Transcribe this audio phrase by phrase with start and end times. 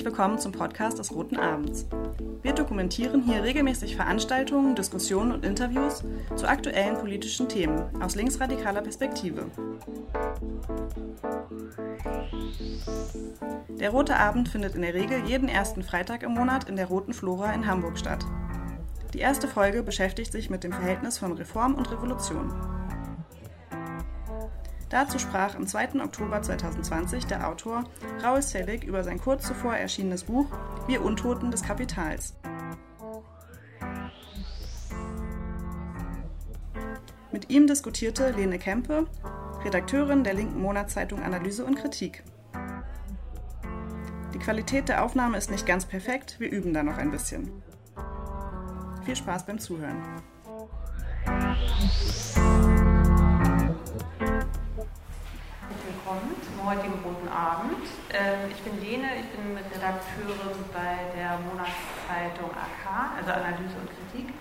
[0.00, 1.84] Herzlich willkommen zum Podcast des Roten Abends.
[2.40, 6.04] Wir dokumentieren hier regelmäßig Veranstaltungen, Diskussionen und Interviews
[6.36, 9.44] zu aktuellen politischen Themen aus linksradikaler Perspektive.
[13.78, 17.12] Der Rote Abend findet in der Regel jeden ersten Freitag im Monat in der Roten
[17.12, 18.24] Flora in Hamburg statt.
[19.12, 22.50] Die erste Folge beschäftigt sich mit dem Verhältnis von Reform und Revolution.
[24.90, 26.02] Dazu sprach am 2.
[26.02, 27.84] Oktober 2020 der Autor
[28.24, 30.46] Raul Selig über sein kurz zuvor erschienenes Buch
[30.88, 32.34] Wir Untoten des Kapitals.
[37.30, 39.06] Mit ihm diskutierte Lene Kempe,
[39.64, 42.24] Redakteurin der linken Monatszeitung Analyse und Kritik.
[44.34, 47.62] Die Qualität der Aufnahme ist nicht ganz perfekt, wir üben da noch ein bisschen.
[49.04, 50.02] Viel Spaß beim Zuhören.
[56.10, 57.86] Willkommen zum heutigen Roten Abend.
[58.10, 64.34] Ähm, ich bin Lene, ich bin Redakteurin bei der Monatszeitung AK, also Analyse und Kritik.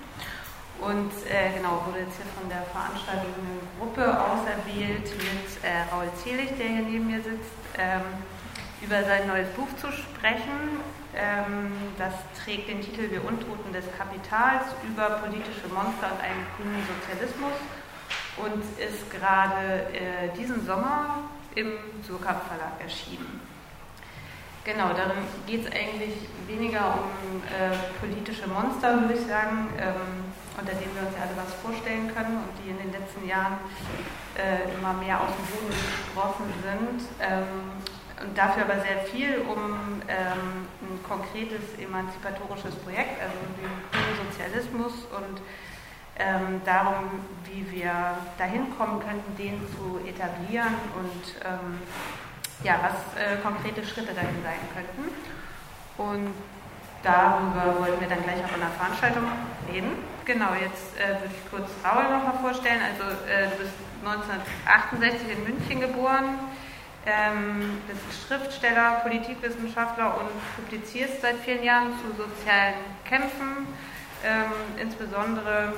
[0.82, 6.58] Und äh, genau, wurde jetzt hier von der veranstaltenden Gruppe auserwählt, mit äh, Raul Zelig,
[6.58, 8.18] der hier neben mir sitzt, ähm,
[8.82, 10.82] über sein neues Buch zu sprechen.
[11.14, 11.70] Ähm,
[12.02, 17.54] das trägt den Titel Wir Untoten des Kapitals über politische Monster und einen grünen Sozialismus
[18.42, 21.74] und ist gerade äh, diesen Sommer im
[22.06, 23.42] Surkamp Verlag erschienen.
[24.66, 26.14] Genau, darin geht es eigentlich
[26.46, 31.38] weniger um äh, politische Monster, würde ich sagen, ähm, unter denen wir uns ja alle
[31.40, 33.58] was vorstellen können und die in den letzten Jahren
[34.36, 37.02] äh, immer mehr aus dem Boden gesprossen sind.
[37.24, 37.82] Ähm,
[38.20, 45.08] und dafür aber sehr viel um ähm, ein konkretes emanzipatorisches Projekt, also den grünen Sozialismus
[45.16, 45.40] und
[46.20, 51.80] ähm, darum, wie wir dahin kommen könnten, den zu etablieren und ähm,
[52.64, 55.10] ja, was äh, konkrete Schritte dahin sein könnten.
[55.98, 56.34] Und
[57.04, 59.24] darüber wollten wir dann gleich auch in der Veranstaltung
[59.72, 59.92] reden.
[60.26, 62.82] Genau, jetzt äh, würde ich kurz Raul nochmal vorstellen.
[62.84, 66.40] Also äh, du bist 1968 in München geboren,
[67.06, 72.76] ähm, bist Schriftsteller, Politikwissenschaftler und publizierst seit vielen Jahren zu sozialen
[73.06, 73.68] Kämpfen,
[74.24, 75.74] ähm, insbesondere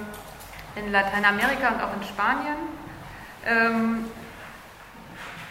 [0.76, 2.58] in Lateinamerika und auch in Spanien.
[3.46, 4.06] Ähm,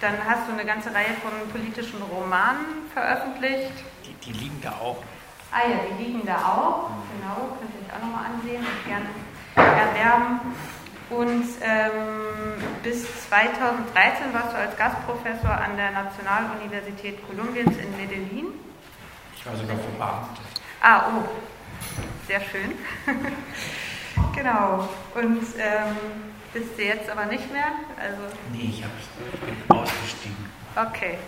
[0.01, 3.73] dann hast du eine ganze Reihe von politischen Romanen veröffentlicht.
[4.05, 5.03] Die, die liegen da auch.
[5.53, 6.91] Ah ja, die liegen da auch.
[7.13, 9.11] Genau, könnt ihr euch auch nochmal ansehen und gerne
[9.57, 10.41] erwerben.
[11.11, 18.47] Und ähm, bis 2013 warst du als Gastprofessor an der Nationaluniversität Kolumbiens in Medellin.
[19.37, 20.47] Ich war sogar verbeamtet.
[20.81, 21.29] Ah, oh,
[22.27, 22.79] sehr schön.
[24.35, 24.89] Genau.
[25.15, 25.97] Und ähm,
[26.53, 27.73] bist du jetzt aber nicht mehr?
[28.01, 28.23] Also
[28.53, 30.37] nee, ich, hab, ich bin ausgestiegen.
[30.77, 31.19] Okay.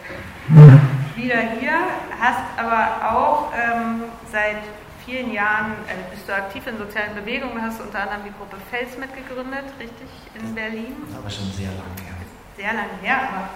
[1.17, 1.79] Wieder hier,
[2.19, 4.59] hast aber auch ähm, seit
[5.05, 8.97] vielen Jahren, äh, bist du aktiv in sozialen Bewegungen, hast unter anderem die Gruppe Fels
[8.97, 10.97] mitgegründet, richtig, in Berlin.
[11.03, 12.15] Das ist aber schon sehr lange her.
[12.57, 13.49] Sehr lange her, aber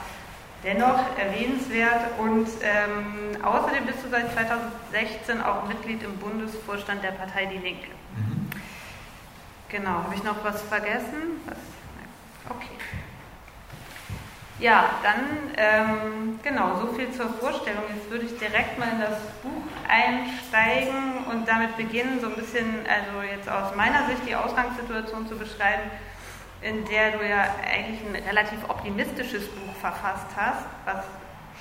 [0.64, 2.18] dennoch erwähnenswert.
[2.18, 7.88] Und ähm, außerdem bist du seit 2016 auch Mitglied im Bundesvorstand der Partei Die Linke.
[9.68, 11.40] Genau, habe ich noch was vergessen?
[11.46, 11.58] Was?
[12.48, 12.76] Okay.
[14.58, 17.82] Ja, dann, ähm, genau, so viel zur Vorstellung.
[17.94, 19.50] Jetzt würde ich direkt mal in das Buch
[19.88, 25.36] einsteigen und damit beginnen, so ein bisschen, also jetzt aus meiner Sicht die Ausgangssituation zu
[25.36, 25.90] beschreiben,
[26.62, 31.04] in der du ja eigentlich ein relativ optimistisches Buch verfasst hast, was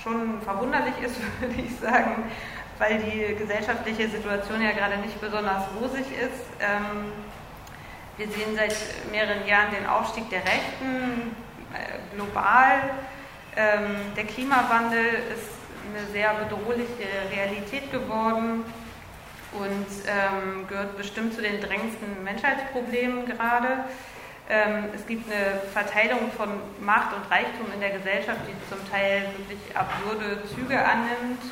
[0.02, 2.30] schon verwunderlich ist, würde ich sagen,
[2.78, 6.46] weil die gesellschaftliche Situation ja gerade nicht besonders rosig ist.
[6.60, 7.12] Ähm,
[8.16, 8.74] wir sehen seit
[9.10, 11.36] mehreren Jahren den Aufstieg der Rechten
[11.72, 12.90] äh, global.
[13.56, 15.04] Ähm, der Klimawandel
[15.34, 15.52] ist
[15.88, 18.64] eine sehr bedrohliche Realität geworden
[19.52, 23.84] und ähm, gehört bestimmt zu den drängendsten Menschheitsproblemen gerade.
[24.48, 26.48] Ähm, es gibt eine Verteilung von
[26.80, 31.42] Macht und Reichtum in der Gesellschaft, die zum Teil wirklich absurde Züge annimmt.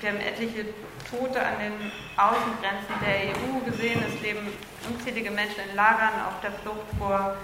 [0.00, 0.64] Wir haben etliche
[1.08, 4.02] Tote an den Außengrenzen der EU gesehen.
[4.06, 4.48] Es leben
[4.88, 7.36] unzählige Menschen in Lagern auf der Flucht vor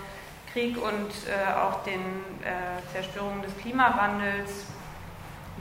[0.53, 2.01] Krieg und äh, auch den
[2.43, 4.67] äh, Zerstörungen des Klimawandels.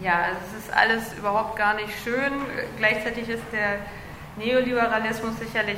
[0.01, 2.33] Ja, es ist alles überhaupt gar nicht schön.
[2.77, 3.79] Gleichzeitig ist der
[4.37, 5.77] Neoliberalismus sicherlich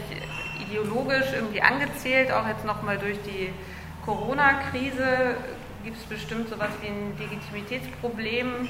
[0.60, 3.54] ideologisch irgendwie angezählt, auch jetzt nochmal durch die
[4.06, 5.36] Corona-Krise
[5.84, 8.68] gibt es bestimmt sowas wie ein Legitimitätsproblem,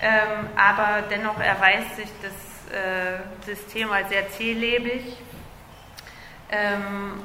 [0.00, 5.16] ähm, aber dennoch erweist sich das äh, System als sehr zählebig.
[6.50, 7.22] Ähm,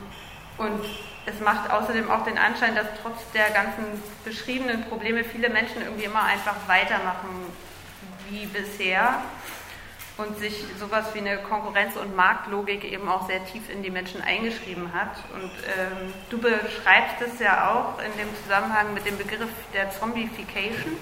[0.58, 0.84] und
[1.26, 3.84] es macht außerdem auch den Anschein, dass trotz der ganzen
[4.24, 7.30] beschriebenen Probleme viele Menschen irgendwie immer einfach weitermachen
[8.30, 9.22] wie bisher
[10.18, 14.22] und sich sowas wie eine Konkurrenz- und Marktlogik eben auch sehr tief in die Menschen
[14.22, 15.16] eingeschrieben hat.
[15.34, 20.98] Und ähm, du beschreibst es ja auch in dem Zusammenhang mit dem Begriff der Zombification.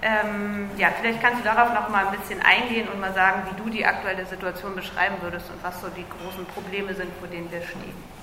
[0.00, 3.62] Ähm, ja, vielleicht kannst du darauf noch mal ein bisschen eingehen und mal sagen, wie
[3.62, 7.50] du die aktuelle Situation beschreiben würdest und was so die großen Probleme sind, vor denen
[7.50, 8.18] wir stehen.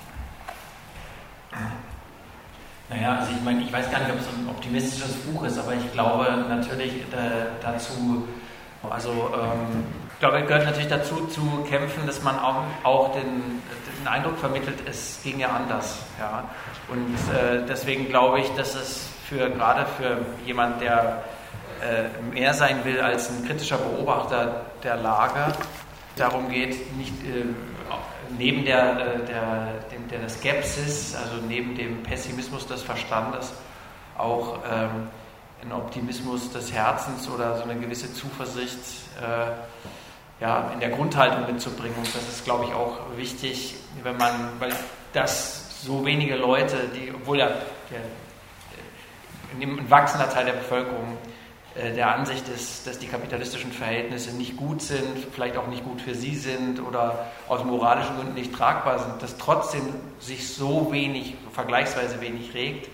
[2.89, 5.74] Naja, also ich meine, ich weiß gar nicht, ob es ein optimistisches Buch ist, aber
[5.74, 8.27] ich glaube natürlich äh, dazu,
[8.89, 9.83] also ähm,
[10.13, 13.62] ich glaube, es gehört natürlich dazu zu kämpfen, dass man auch, auch den,
[14.00, 16.00] den Eindruck vermittelt, es ging ja anders.
[16.19, 16.45] Ja?
[16.88, 21.24] Und äh, deswegen glaube ich, dass es für gerade für jemand, der
[22.31, 25.54] mehr sein will als ein kritischer Beobachter der Lage,
[26.16, 27.45] darum geht, nicht äh,
[28.38, 33.54] neben der, äh, der, der, Skepsis, also neben dem Pessimismus des Verstandes,
[34.18, 35.10] auch ähm,
[35.62, 38.80] einen Optimismus des Herzens oder so eine gewisse Zuversicht
[39.22, 41.98] äh, ja, in der Grundhaltung mitzubringen.
[41.98, 44.74] Und das ist, glaube ich, auch wichtig, wenn man, weil
[45.13, 47.48] das so wenige Leute, die, obwohl ja
[47.89, 48.01] der,
[49.57, 51.44] ein wachsender Teil der Bevölkerung äh,
[51.75, 56.16] der Ansicht ist, dass die kapitalistischen Verhältnisse nicht gut sind, vielleicht auch nicht gut für
[56.16, 62.22] sie sind oder aus moralischen Gründen nicht tragbar sind, dass trotzdem sich so wenig, vergleichsweise
[62.22, 62.89] wenig regt,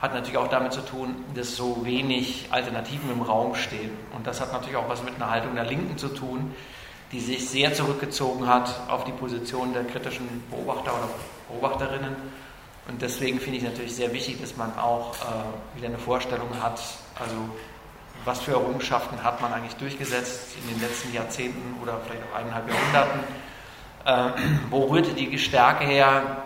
[0.00, 3.90] hat natürlich auch damit zu tun, dass so wenig Alternativen im Raum stehen.
[4.16, 6.54] Und das hat natürlich auch was mit einer Haltung der Linken zu tun,
[7.12, 11.08] die sich sehr zurückgezogen hat auf die Position der kritischen Beobachter oder
[11.50, 12.16] Beobachterinnen.
[12.88, 16.80] Und deswegen finde ich natürlich sehr wichtig, dass man auch äh, wieder eine Vorstellung hat,
[17.20, 17.36] also
[18.24, 22.68] was für Errungenschaften hat man eigentlich durchgesetzt in den letzten Jahrzehnten oder vielleicht auch eineinhalb
[22.68, 23.20] Jahrhunderten.
[24.04, 26.42] Äh, wo rührte die Stärke her?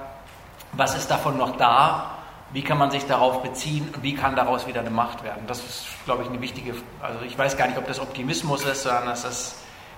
[0.73, 2.13] Was ist davon noch da?
[2.53, 5.43] Wie kann man sich darauf beziehen wie kann daraus wieder eine Macht werden?
[5.47, 8.85] Das ist, glaube ich, eine wichtige, also ich weiß gar nicht, ob das Optimismus ist,
[8.85, 9.57] sondern dass das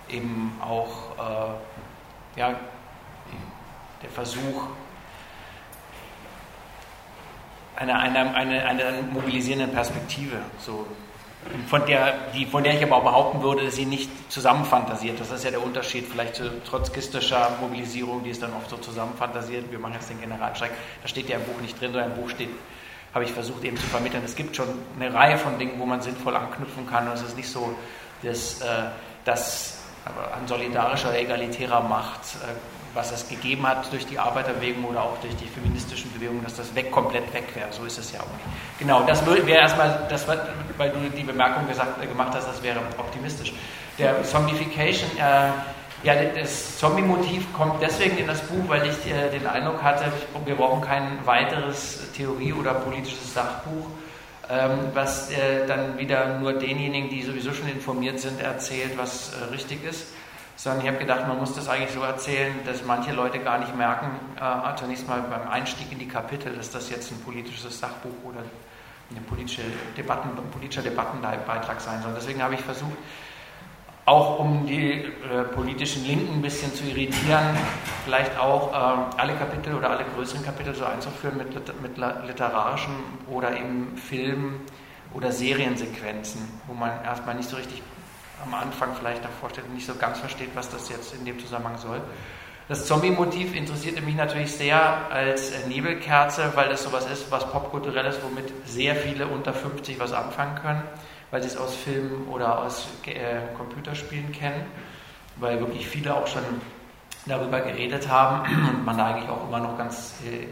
[0.08, 0.88] eben auch
[1.19, 2.54] äh, ja,
[4.02, 4.62] der Versuch
[7.76, 10.86] einer, einer, einer, einer mobilisierenden Perspektive, so
[11.69, 15.20] von der, die, von der ich aber auch behaupten würde, dass sie nicht zusammenfantasiert.
[15.20, 19.70] Das ist ja der Unterschied vielleicht zu trotzkistischer Mobilisierung, die ist dann oft so zusammenfantasiert.
[19.70, 20.73] Wir machen jetzt den Generalstreik.
[21.02, 22.50] Da steht ja im Buch nicht drin, sondern im Buch steht,
[23.14, 24.23] habe ich versucht eben zu vermitteln.
[24.25, 24.69] Es gibt schon
[24.99, 27.08] eine Reihe von Dingen, wo man sinnvoll anknüpfen kann.
[27.08, 27.75] Und es ist nicht so,
[28.23, 28.61] dass
[29.25, 32.55] das an solidarischer, egalitärer Macht äh,
[32.94, 36.75] was es gegeben hat durch die Arbeiterbewegung oder auch durch die feministischen Bewegungen, dass das
[36.75, 37.69] weg, komplett weg wäre.
[37.70, 38.44] So ist es ja auch nicht.
[38.79, 42.81] Genau, das wäre erstmal, das, weil du die Bemerkung gesagt, äh, gemacht hast, das wäre
[42.99, 43.52] optimistisch.
[43.99, 45.50] Der Zombification, äh,
[46.05, 50.12] ja, das Zombie-Motiv kommt deswegen in das Buch, weil ich äh, den Eindruck hatte,
[50.44, 53.87] wir brauchen kein weiteres Theorie- oder politisches Sachbuch,
[54.49, 59.52] ähm, was äh, dann wieder nur denjenigen, die sowieso schon informiert sind, erzählt, was äh,
[59.52, 60.06] richtig ist
[60.58, 63.76] sondern ich habe gedacht, man muss das eigentlich so erzählen, dass manche Leute gar nicht
[63.76, 68.25] merken, äh, zunächst mal beim Einstieg in die Kapitel, dass das jetzt ein politisches Sachbuch
[68.25, 68.40] oder
[69.08, 69.62] eine politische
[69.96, 72.12] Debatten, ein politischer Debattenbeitrag sein soll.
[72.16, 72.96] Deswegen habe ich versucht,
[74.05, 77.56] auch um die äh, politischen Linken ein bisschen zu irritieren,
[78.04, 81.96] vielleicht auch äh, alle Kapitel oder alle größeren Kapitel so einzuführen mit, mit
[82.26, 82.94] literarischen
[83.31, 84.62] oder eben Film-
[85.14, 87.80] oder Seriensequenzen, wo man erstmal nicht so richtig
[88.45, 91.38] am Anfang vielleicht davor steht und nicht so ganz versteht, was das jetzt in dem
[91.38, 92.00] Zusammenhang soll.
[92.68, 98.23] Das Zombie-Motiv interessierte mich natürlich sehr als Nebelkerze, weil das sowas ist, was popkulturell ist,
[98.23, 100.83] womit sehr viele unter 50 was anfangen können,
[101.30, 104.66] weil sie es aus Filmen oder aus äh, Computerspielen kennen,
[105.37, 106.42] weil wirklich viele auch schon
[107.25, 110.49] darüber geredet haben und man da eigentlich auch immer noch ganz, äh,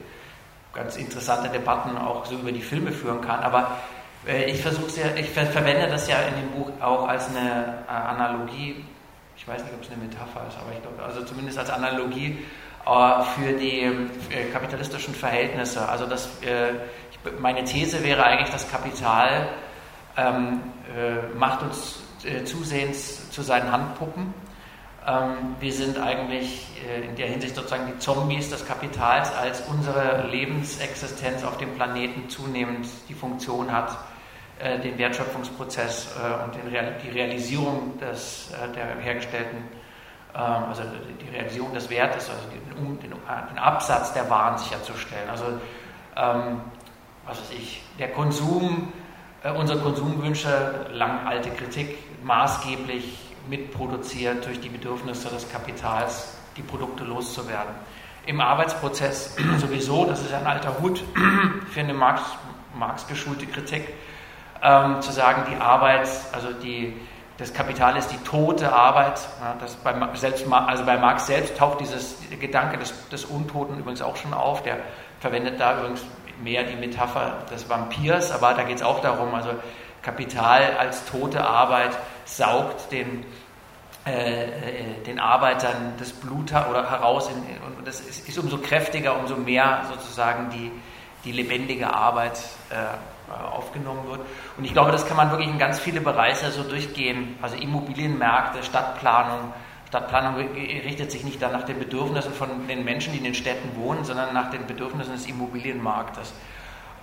[0.73, 3.41] ganz interessante Debatten auch so über die Filme führen kann.
[3.41, 3.73] Aber
[4.27, 7.91] ich versuche sehr, ich ver verwende das ja in dem Buch auch als eine äh,
[7.91, 8.85] Analogie.
[9.37, 12.39] Ich weiß nicht, ob es eine Metapher ist, aber ich glaube, also zumindest als Analogie
[12.85, 15.89] äh, für die äh, kapitalistischen Verhältnisse.
[15.89, 16.71] Also das, äh,
[17.11, 19.49] ich, meine These wäre eigentlich, das Kapital
[20.17, 20.61] ähm,
[20.97, 22.01] äh, macht uns
[22.45, 24.35] zusehends zu seinen Handpuppen.
[25.07, 26.67] Ähm, wir sind eigentlich
[27.09, 32.89] in der Hinsicht sozusagen die Zombies des Kapitals, als unsere Lebensexistenz auf dem Planeten zunehmend
[33.09, 34.16] die Funktion hat, äh,
[34.59, 39.59] den Wertschöpfungsprozess äh, und Real die Realisierung des, äh, der hergestellten,
[40.35, 40.83] ähm, also
[41.21, 45.29] die Realisierung des Wertes, also den, den, den Absatz der Waren sicherzustellen.
[45.29, 45.45] Also,
[46.17, 46.61] ähm,
[47.27, 48.93] was weiß ich, der Konsum,
[49.59, 57.75] unsere Konsumwünsche, lang alte Kritik, maßgeblich mitproduziert durch die Bedürfnisse des Kapitals, die Produkte loszuwerden.
[58.27, 61.03] Im Arbeitsprozess sowieso, das ist ein alter Hut
[61.73, 62.23] für eine Marx,
[62.77, 63.89] Marx geschulte Kritik,
[64.67, 66.93] ähm, zu sagen, die Arbeit, also die,
[67.39, 69.21] das Kapital ist die tote Arbeit.
[69.41, 74.03] Ja, das bei, selbst, also bei Marx selbst taucht dieses Gedanke des, des Untoten übrigens
[74.03, 74.63] auch schon auf.
[74.65, 74.79] Der
[75.21, 76.05] verwendet da übrigens
[76.43, 79.51] mehr die Metapher des Vampirs, aber da geht es auch darum, also
[80.03, 83.25] Kapital als tote Arbeit saugt den,
[84.05, 87.37] äh, äh den Arbeitern das Blut oder heraus in,
[87.79, 90.71] und das ist, ist, umso kräftiger, umso mehr sozusagen die,
[91.25, 92.39] die lebendige Arbeit
[92.71, 92.75] äh,
[93.33, 94.21] aufgenommen wird.
[94.57, 97.37] Und ich glaube, das kann man wirklich in ganz viele Bereiche so durchgehen.
[97.43, 99.53] Also Immobilienmärkte, Stadtplanung.
[99.89, 103.77] Stadtplanung richtet sich nicht dann nach den Bedürfnissen von den Menschen, die in den Städten
[103.81, 106.33] wohnen, sondern nach den Bedürfnissen des Immobilienmarktes.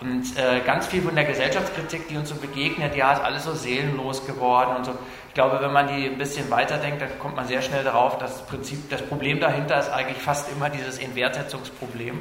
[0.02, 3.54] Und äh, ganz viel von der Gesellschaftskritik, die uns so begegnet, ja, ist alles so
[3.54, 4.92] seelenlos geworden und so.
[5.30, 8.40] Ich glaube, wenn man die ein bisschen weiterdenkt, dann kommt man sehr schnell darauf, dass
[8.40, 12.20] das Prinzip, das Problem dahinter ist eigentlich fast immer dieses Inwertsetzungsproblem.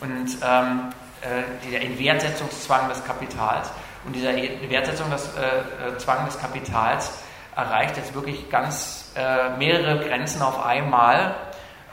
[0.00, 0.92] Und ähm,
[1.22, 3.70] äh, der Inwertsetzungszwang des Kapitals.
[4.04, 7.12] Und dieser Inwertsetzungszwang äh, äh des Kapitals
[7.54, 11.34] erreicht jetzt wirklich ganz äh, mehrere Grenzen auf einmal.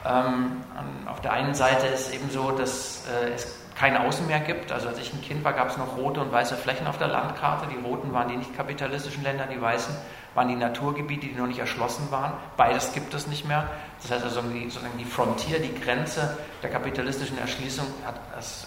[0.06, 0.62] Ähm,
[1.06, 4.72] auf der einen Seite ist eben so, dass äh, es kein Außenmeer gibt.
[4.72, 7.08] Also als ich ein Kind war, gab es noch rote und weiße Flächen auf der
[7.08, 7.66] Landkarte.
[7.68, 9.94] Die roten waren die nicht kapitalistischen Länder, die weißen
[10.34, 12.32] waren die Naturgebiete, die noch nicht erschlossen waren.
[12.56, 13.68] Beides gibt es nicht mehr.
[14.02, 18.20] Das heißt also, die, sozusagen die Frontier, die Grenze der kapitalistischen Erschließung hat,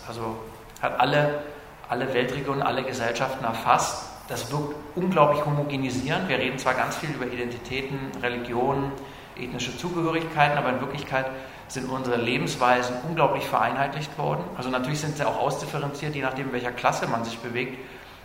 [0.07, 0.37] also,
[0.81, 1.43] hat alle,
[1.89, 4.09] alle Weltregionen, alle Gesellschaften erfasst.
[4.27, 6.29] Das wirkt unglaublich homogenisierend.
[6.29, 8.91] Wir reden zwar ganz viel über Identitäten, Religionen,
[9.37, 11.25] ethnische Zugehörigkeiten, aber in Wirklichkeit
[11.67, 14.43] sind unsere Lebensweisen unglaublich vereinheitlicht worden.
[14.57, 17.77] Also natürlich sind sie auch ausdifferenziert, je nachdem, in welcher Klasse man sich bewegt.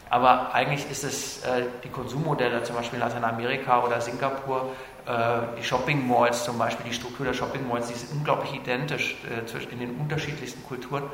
[0.08, 4.72] Aber eigentlich ist es äh, die Konsummodelle, zum Beispiel in Lateinamerika oder Singapur,
[5.04, 5.12] äh,
[5.58, 9.72] die Shopping Malls zum Beispiel, die Struktur der Shopping Malls, die ist unglaublich identisch äh,
[9.72, 11.04] in den unterschiedlichsten Kulturen.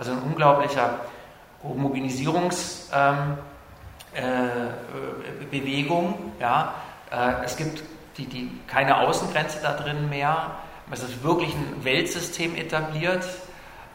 [0.00, 1.00] Also ein unglaublicher
[1.62, 3.42] Homogenisierungsbewegung.
[5.52, 6.74] Ähm, äh, ja.
[7.10, 7.82] Äh, es gibt
[8.16, 10.52] die, die, keine Außengrenze da drin mehr.
[10.90, 13.26] Es ist wirklich ein Weltsystem etabliert.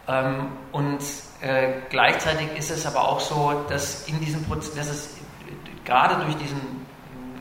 [0.07, 1.01] Ähm, und
[1.41, 5.09] äh, gleichzeitig ist es aber auch so, dass in diesem Prozess, dass es
[5.85, 6.85] gerade durch diesen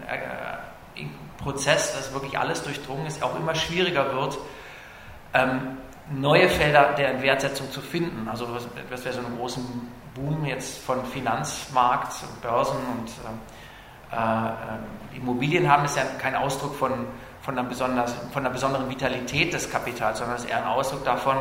[0.08, 1.04] äh,
[1.36, 4.38] Prozess, dass wirklich alles durchdrungen ist, auch immer schwieriger wird,
[5.34, 5.76] ähm,
[6.10, 8.28] neue Felder der Wertsetzung zu finden.
[8.28, 9.64] Also was, was wäre so einen großen
[10.14, 13.08] Boom jetzt von Finanzmarkt, Börsen und
[14.12, 17.06] äh, äh, Immobilien haben, ist ja kein Ausdruck von,
[17.42, 21.36] von, einer von einer besonderen Vitalität des Kapitals, sondern ist eher ein Ausdruck davon,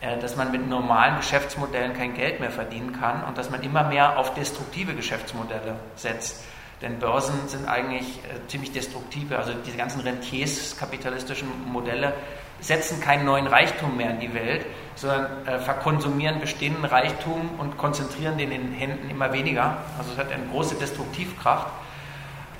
[0.00, 3.84] äh, dass man mit normalen Geschäftsmodellen kein Geld mehr verdienen kann und dass man immer
[3.84, 6.44] mehr auf destruktive Geschäftsmodelle setzt.
[6.82, 12.12] Denn Börsen sind eigentlich äh, ziemlich destruktive, also diese ganzen Rentiers kapitalistischen Modelle
[12.60, 14.64] setzen keinen neuen Reichtum mehr in die Welt,
[14.96, 19.76] sondern äh, verkonsumieren bestehenden Reichtum und konzentrieren den in den Händen immer weniger.
[19.98, 21.66] Also es hat eine große Destruktivkraft.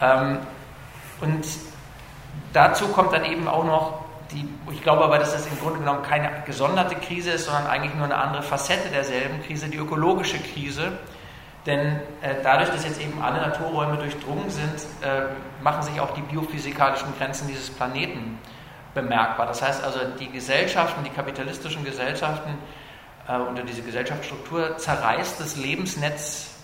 [0.00, 0.38] Ähm,
[1.20, 1.46] und
[2.52, 6.02] dazu kommt dann eben auch noch die, ich glaube aber, dass das im Grunde genommen
[6.02, 10.92] keine gesonderte Krise ist, sondern eigentlich nur eine andere Facette derselben Krise, die ökologische Krise.
[11.66, 15.22] Denn äh, dadurch, dass jetzt eben alle Naturräume durchdrungen sind, äh,
[15.62, 18.38] machen sich auch die biophysikalischen Grenzen dieses Planeten
[18.94, 19.46] bemerkbar.
[19.46, 22.58] Das heißt also, die Gesellschaften, die kapitalistischen Gesellschaften
[23.28, 26.54] äh, unter diese Gesellschaftsstruktur zerreißt das Lebensnetz,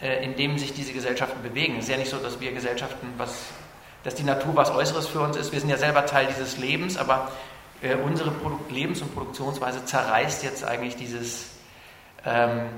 [0.00, 1.76] äh, in dem sich diese Gesellschaften bewegen.
[1.76, 3.50] Es ist ja nicht so, dass wir Gesellschaften was
[4.06, 5.50] dass die Natur was Äußeres für uns ist.
[5.50, 7.32] Wir sind ja selber Teil dieses Lebens, aber
[7.82, 11.50] äh, unsere Produkt Lebens- und Produktionsweise zerreißt jetzt eigentlich dieses,
[12.24, 12.68] ähm,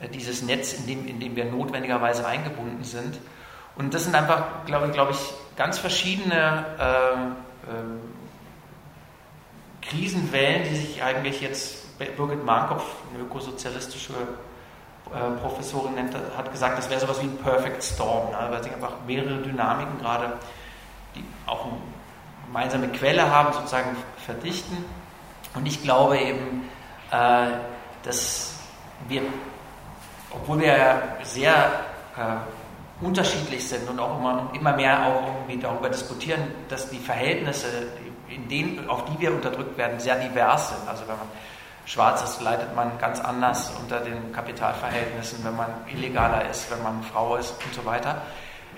[0.00, 3.18] äh, dieses Netz, in dem, in dem wir notwendigerweise eingebunden sind.
[3.76, 5.18] Und das sind einfach, glaube glaub ich,
[5.56, 7.68] ganz verschiedene äh,
[9.88, 14.12] Krisenwellen, die sich eigentlich jetzt Birgit Markopf, eine ökosozialistische
[15.12, 18.48] äh, Professorin nennt, hat gesagt, das wäre sowas wie ein Perfect Storm, ne?
[18.50, 20.34] weil sie einfach mehrere Dynamiken gerade,
[21.14, 21.76] die auch eine
[22.46, 24.84] gemeinsame Quelle haben, sozusagen verdichten.
[25.54, 26.68] Und ich glaube eben,
[27.10, 27.46] äh,
[28.02, 28.60] dass
[29.08, 29.22] wir,
[30.30, 31.70] obwohl wir sehr
[32.16, 37.66] äh, unterschiedlich sind und auch immer, immer mehr auch irgendwie darüber diskutieren, dass die Verhältnisse,
[38.38, 40.88] in denen, auf die wir unterdrückt werden, sehr divers sind.
[40.88, 41.28] Also wenn man
[41.86, 47.02] Schwarz ist, leidet man ganz anders unter den Kapitalverhältnissen, wenn man illegaler ist, wenn man
[47.02, 48.22] Frau ist und so weiter.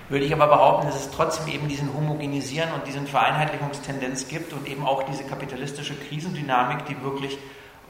[0.09, 4.67] Würde ich aber behaupten, dass es trotzdem eben diesen Homogenisieren und diesen Vereinheitlichungstendenz gibt und
[4.67, 7.37] eben auch diese kapitalistische Krisendynamik, die wirklich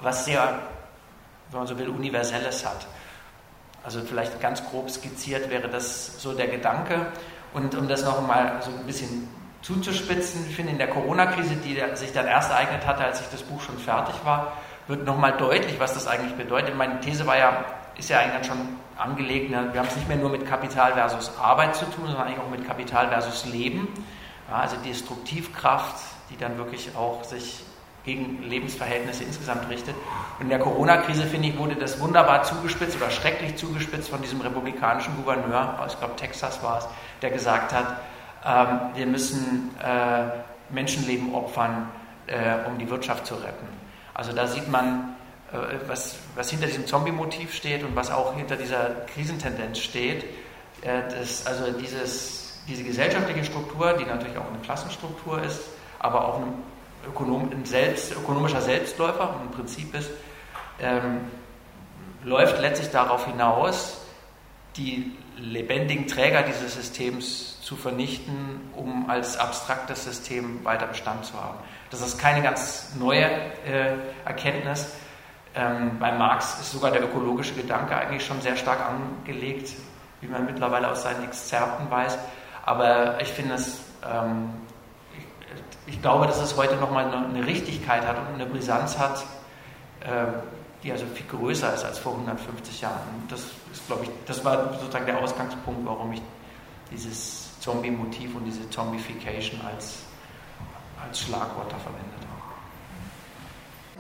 [0.02, 0.60] was sehr,
[1.52, 2.88] wenn man so will, Universelles hat.
[3.84, 7.08] Also vielleicht ganz grob skizziert wäre das so der Gedanke.
[7.54, 9.28] Und um das noch einmal so ein bisschen
[9.62, 13.44] zuzuspitzen, ich finde in der Corona-Krise, die sich dann erst ereignet hatte, als ich das
[13.44, 14.54] Buch schon fertig war,
[14.88, 16.76] wird nochmal deutlich, was das eigentlich bedeutet.
[16.76, 17.66] Meine These war ja,
[17.98, 18.58] ist ja eigentlich schon
[18.98, 19.52] angelegt.
[19.52, 19.70] Ne?
[19.72, 22.50] Wir haben es nicht mehr nur mit Kapital versus Arbeit zu tun, sondern eigentlich auch
[22.50, 23.88] mit Kapital versus Leben.
[24.50, 25.96] Ja, also Destruktivkraft,
[26.30, 27.64] die dann wirklich auch sich
[28.04, 29.96] gegen Lebensverhältnisse insgesamt richtet.
[30.40, 34.42] Und in der Corona-Krise, finde ich, wurde das wunderbar zugespitzt oder schrecklich zugespitzt von diesem
[34.42, 36.88] republikanischen Gouverneur, ich glaube Texas war es,
[37.22, 37.98] der gesagt hat,
[38.44, 40.24] wir müssen äh,
[40.74, 41.90] Menschenleben opfern,
[42.28, 43.68] äh, um die Wirtschaft zu retten.
[44.14, 45.16] Also da sieht man,
[45.52, 45.58] äh,
[45.88, 50.26] was, was hinter diesem Zombie-Motiv steht und was auch hinter dieser Krisentendenz steht.
[50.82, 55.62] Das, also dieses, diese gesellschaftliche Struktur, die natürlich auch eine Klassenstruktur ist,
[56.00, 56.54] aber auch ein,
[57.08, 60.10] Ökonom, ein selbst, ökonomischer Selbstläufer und ein Prinzip ist,
[60.80, 61.22] ähm,
[62.24, 64.02] läuft letztlich darauf hinaus,
[64.78, 71.58] die lebendigen Träger dieses Systems zu vernichten, um als abstraktes System weiter Bestand zu haben.
[71.90, 74.94] Das ist keine ganz neue äh, Erkenntnis.
[75.54, 79.74] Ähm, bei Marx ist sogar der ökologische Gedanke eigentlich schon sehr stark angelegt,
[80.22, 82.18] wie man mittlerweile aus seinen Exzerpten weiß.
[82.66, 84.50] Aber ich finde es, ähm,
[85.86, 89.26] ich, ich, glaube, dass es heute nochmal eine, Richtigkeit hat und eine Brisanz hat,
[90.02, 90.28] äh,
[90.84, 93.24] die also viel größer ist als vor 150 Jahren.
[93.30, 96.22] Das ist, glaube ich, das war sozusagen der Ausgangspunkt, warum ich
[96.92, 100.04] dieses Zombie-Motiv und diese Zombification als,
[101.06, 102.42] als Schlagwort da verwendet habe.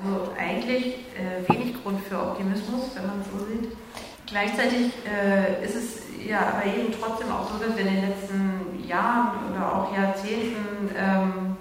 [0.03, 3.77] Also eigentlich äh, wenig Grund für Optimismus, wenn man es so sieht.
[4.25, 8.88] Gleichzeitig äh, ist es ja aber eben trotzdem auch so, dass wir in den letzten
[8.88, 11.57] Jahren oder auch Jahrzehnten ähm,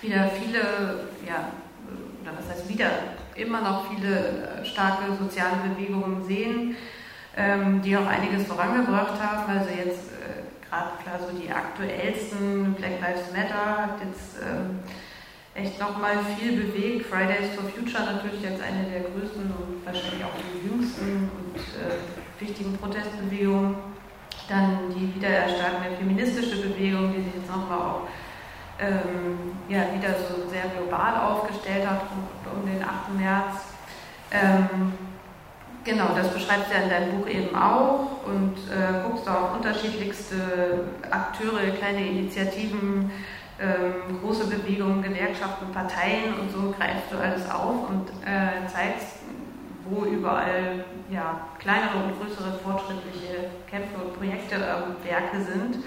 [0.00, 1.48] wieder viele, ja,
[2.22, 2.90] oder was heißt wieder,
[3.36, 6.76] immer noch viele äh, starke soziale Bewegungen sehen,
[7.36, 9.58] ähm, die auch einiges vorangebracht haben.
[9.58, 14.80] Also jetzt äh, gerade klar so die aktuellsten, Black Lives Matter hat jetzt ähm,
[15.54, 17.06] echt nochmal viel bewegt.
[17.06, 22.40] Fridays for Future natürlich als eine der größten und wahrscheinlich auch die jüngsten und äh,
[22.40, 23.76] wichtigen Protestbewegungen.
[24.48, 28.08] Dann die wiedererstarkende feministische Bewegung, die sich jetzt nochmal auch
[28.82, 33.14] ähm, ja, wieder so sehr global aufgestellt hat um, um den 8.
[33.16, 33.62] März.
[34.30, 34.92] Ähm,
[35.84, 40.84] genau, das beschreibst du ja in deinem Buch eben auch und äh, guckst auf unterschiedlichste
[41.10, 43.10] Akteure, kleine Initiativen,
[43.60, 49.18] ähm, große Bewegungen, Gewerkschaften, Parteien und so greifst du alles auf und äh, zeigst,
[49.84, 55.84] wo überall ja, kleinere und größere fortschrittliche Kämpfe und Projekte ähm, Werke sind.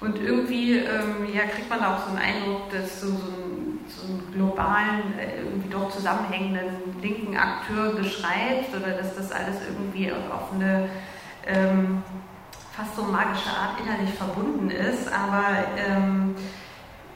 [0.00, 4.06] Und irgendwie ähm, ja, kriegt man auch so einen Eindruck, dass so, so, einen, so
[4.06, 10.52] einen globalen, äh, irgendwie doch zusammenhängenden linken Akteur beschreibt oder dass das alles irgendwie auf
[10.54, 10.88] eine
[11.46, 12.02] ähm,
[12.72, 15.12] fast so magische Art innerlich verbunden ist.
[15.12, 15.44] Aber
[15.76, 16.34] ähm,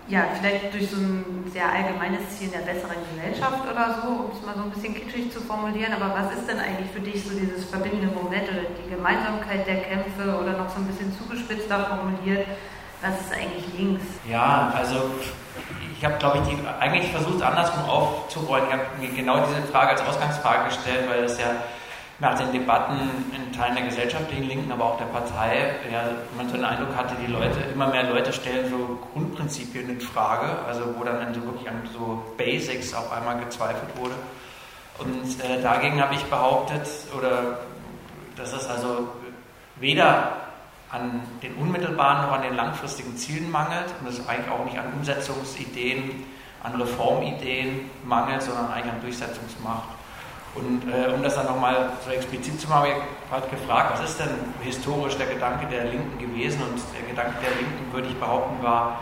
[0.06, 4.44] ja, vielleicht durch so ein sehr allgemeines Ziel der besseren Gesellschaft oder so, um es
[4.44, 5.94] mal so ein bisschen kitschig zu formulieren.
[5.94, 9.80] Aber was ist denn eigentlich für dich so dieses verbindende Moment oder die Gemeinsamkeit der
[9.80, 12.46] Kämpfe oder noch so ein bisschen zugespitzt formuliert?
[13.04, 14.04] Was ist eigentlich links?
[14.26, 15.10] Ja, also
[15.92, 18.64] ich habe, glaube ich, die, eigentlich versucht, andersrum aufzurollen.
[18.66, 21.48] Ich habe mir genau diese Frage als Ausgangsfrage gestellt, weil es ja
[22.18, 22.96] nach den Debatten
[23.36, 27.14] in Teilen der gesellschaftlichen Linken, aber auch der Partei, ja, man so den Eindruck hatte,
[27.20, 31.68] die Leute, immer mehr Leute stellen so Grundprinzipien in Frage, also wo dann so wirklich
[31.68, 34.14] an so Basics auf einmal gezweifelt wurde.
[34.98, 37.58] Und äh, dagegen habe ich behauptet, oder
[38.36, 39.08] dass es also
[39.76, 40.43] weder
[40.94, 44.92] an den unmittelbaren noch an den langfristigen Zielen mangelt und es eigentlich auch nicht an
[44.92, 46.24] Umsetzungsideen,
[46.62, 49.88] an Reformideen mangelt, sondern eigentlich an Durchsetzungsmacht.
[50.54, 54.20] Und äh, um das dann nochmal so explizit zu machen, ich halt gefragt, was ist
[54.20, 54.30] denn
[54.62, 56.62] historisch der Gedanke der Linken gewesen?
[56.62, 59.00] Und der Gedanke der Linken, würde ich behaupten, war,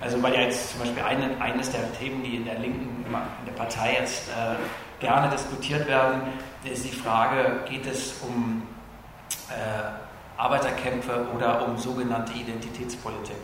[0.00, 3.46] also weil ja jetzt zum Beispiel eine, eines der Themen, die in der Linken, in
[3.46, 4.56] der Partei jetzt äh,
[5.00, 6.22] gerne diskutiert werden,
[6.64, 8.62] ist die Frage, geht es um
[9.50, 10.07] äh,
[10.38, 13.36] Arbeiterkämpfe oder um sogenannte Identitätspolitik.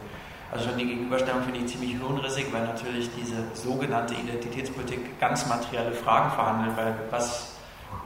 [0.53, 5.93] Also schon die Gegenüberstellung finde ich ziemlich hirnrissig, weil natürlich diese sogenannte Identitätspolitik ganz materielle
[5.93, 7.57] Fragen verhandelt, weil was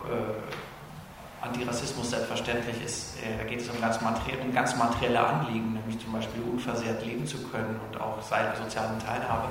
[0.06, 5.74] äh, Antirassismus selbstverständlich ist, äh, da geht es um ganz, materielle, um ganz materielle Anliegen,
[5.74, 9.48] nämlich zum Beispiel unversehrt leben zu können und auch seine sozialen Teilhabe.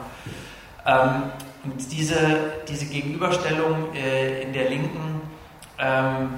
[0.86, 1.32] Ähm,
[1.64, 2.18] und diese,
[2.68, 5.22] diese Gegenüberstellung äh, in der Linken
[5.78, 6.30] ähm,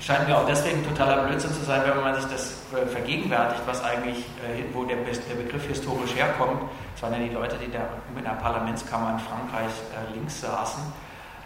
[0.00, 3.82] scheint mir auch deswegen totaler Blödsinn zu sein, wenn man sich das äh, vergegenwärtigt, was
[3.82, 6.62] eigentlich, äh, wo der, Begriff historisch herkommt.
[6.94, 7.80] Das waren ja die Leute, die da
[8.16, 10.82] in der Parlamentskammer in Frankreich äh, links saßen.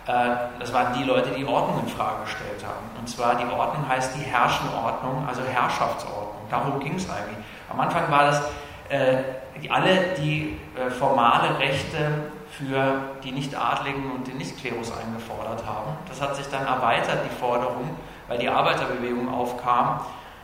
[0.05, 2.91] Das waren die Leute, die Ordnung in Frage gestellt haben.
[2.99, 6.43] Und zwar die Ordnung heißt die Herrschenordnung, also Herrschaftsordnung.
[6.51, 7.37] Darum ging es eigentlich.
[7.71, 8.43] Am Anfang war das
[9.71, 10.59] alle die
[10.99, 12.11] formale Rechte
[12.51, 15.97] für die Nicht-Adligen und den Nicht-Klerus eingefordert haben.
[16.09, 17.97] Das hat sich dann erweitert, die Forderung,
[18.33, 20.01] weil die Arbeiterbewegung aufkam.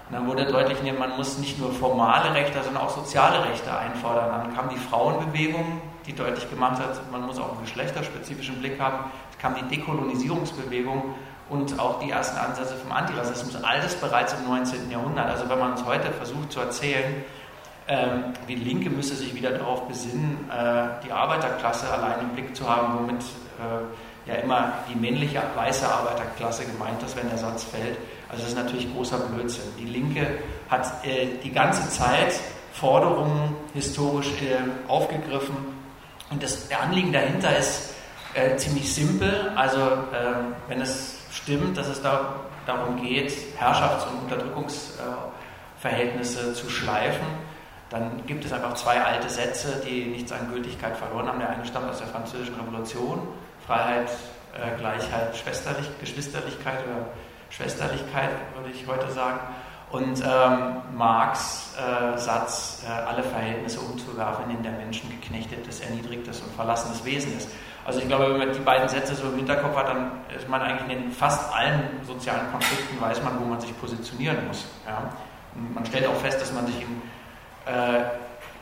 [0.09, 4.31] Und dann wurde deutlich, man muss nicht nur formale Rechte, sondern auch soziale Rechte einfordern.
[4.31, 9.11] Dann kam die Frauenbewegung, die deutlich gemacht hat, man muss auch einen geschlechterspezifischen Blick haben.
[9.31, 11.15] Es kam die Dekolonisierungsbewegung
[11.49, 13.63] und auch die ersten Ansätze vom Antirassismus.
[13.63, 14.91] Alles bereits im 19.
[14.91, 15.29] Jahrhundert.
[15.29, 17.25] Also wenn man uns heute versucht zu erzählen,
[17.87, 22.69] ähm, die Linke müsse sich wieder darauf besinnen, äh, die Arbeiterklasse allein im Blick zu
[22.69, 23.85] haben, womit äh,
[24.29, 27.97] ja immer die männliche weiße Arbeiterklasse gemeint ist, wenn der Satz fällt
[28.29, 29.65] also das ist natürlich großer Blödsinn.
[29.79, 30.39] Die Linke
[30.69, 32.39] hat äh, die ganze Zeit
[32.73, 35.57] Forderungen historisch äh, aufgegriffen
[36.31, 37.95] und das der Anliegen dahinter ist
[38.35, 39.51] äh, ziemlich simpel.
[39.57, 47.25] Also ähm, wenn es stimmt, dass es da, darum geht, Herrschafts- und Unterdrückungsverhältnisse zu schleifen,
[47.89, 51.39] dann gibt es einfach zwei alte Sätze, die nichts an Gültigkeit verloren haben.
[51.39, 53.27] Der eine stammt aus der Französischen Revolution,
[53.69, 54.11] Freiheit,
[54.55, 57.07] äh, Gleichheit, Schwesterlich, Geschwisterlichkeit oder
[57.51, 59.41] Schwesterlichkeit, würde ich heute sagen.
[59.91, 65.85] Und ähm, Marx äh, Satz, äh, alle Verhältnisse umzuwerfen, in denen der Menschen geknechtet ist,
[65.85, 67.49] erniedrigt ist und verlassen des Wesen ist.
[67.85, 70.61] Also ich glaube, wenn man die beiden Sätze so im Hinterkopf hat, dann ist man
[70.63, 74.67] eigentlich in fast allen sozialen Konflikten, weiß man, wo man sich positionieren muss.
[74.87, 75.11] Ja?
[75.55, 77.03] Und man stellt auch fest, dass man sich in,
[77.73, 78.05] äh,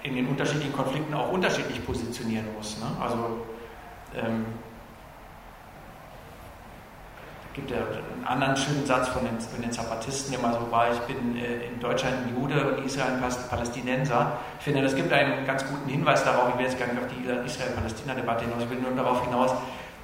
[0.03, 2.79] in den unterschiedlichen Konflikten auch unterschiedlich positionieren muss.
[2.79, 2.87] Ne?
[3.01, 3.47] Also
[4.15, 4.47] ähm,
[7.57, 10.93] gibt ja einen anderen schönen Satz von den, von den Zapatisten, der mal so war,
[10.93, 14.33] ich bin äh, in Deutschland ein Jude und Israel ein Palästinenser.
[14.59, 17.09] Ich finde, das gibt einen ganz guten Hinweis darauf, ich will jetzt gar nicht auf
[17.09, 19.53] die Israel-Palästina-Debatte hinaus, ich will nur darauf hinaus,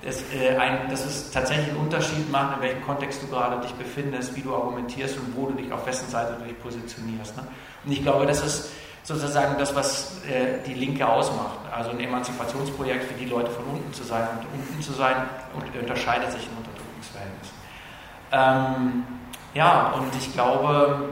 [0.03, 3.73] dass, äh, ein, dass es tatsächlich einen Unterschied macht, in welchem Kontext du gerade dich
[3.75, 7.37] befindest, wie du argumentierst und wo du dich auf wessen Seite du dich positionierst.
[7.37, 7.45] Ne?
[7.85, 11.59] Und ich glaube, das ist sozusagen das, was äh, die Linke ausmacht.
[11.71, 15.17] Also ein Emanzipationsprojekt für die Leute von unten zu sein und unten zu sein
[15.55, 16.72] und unterscheidet sich in.
[18.33, 19.05] Ähm,
[19.55, 21.11] ja, und ich glaube,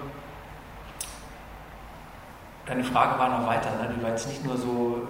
[2.67, 3.95] deine Frage war noch weiter, ne?
[3.95, 5.07] die war jetzt nicht nur so.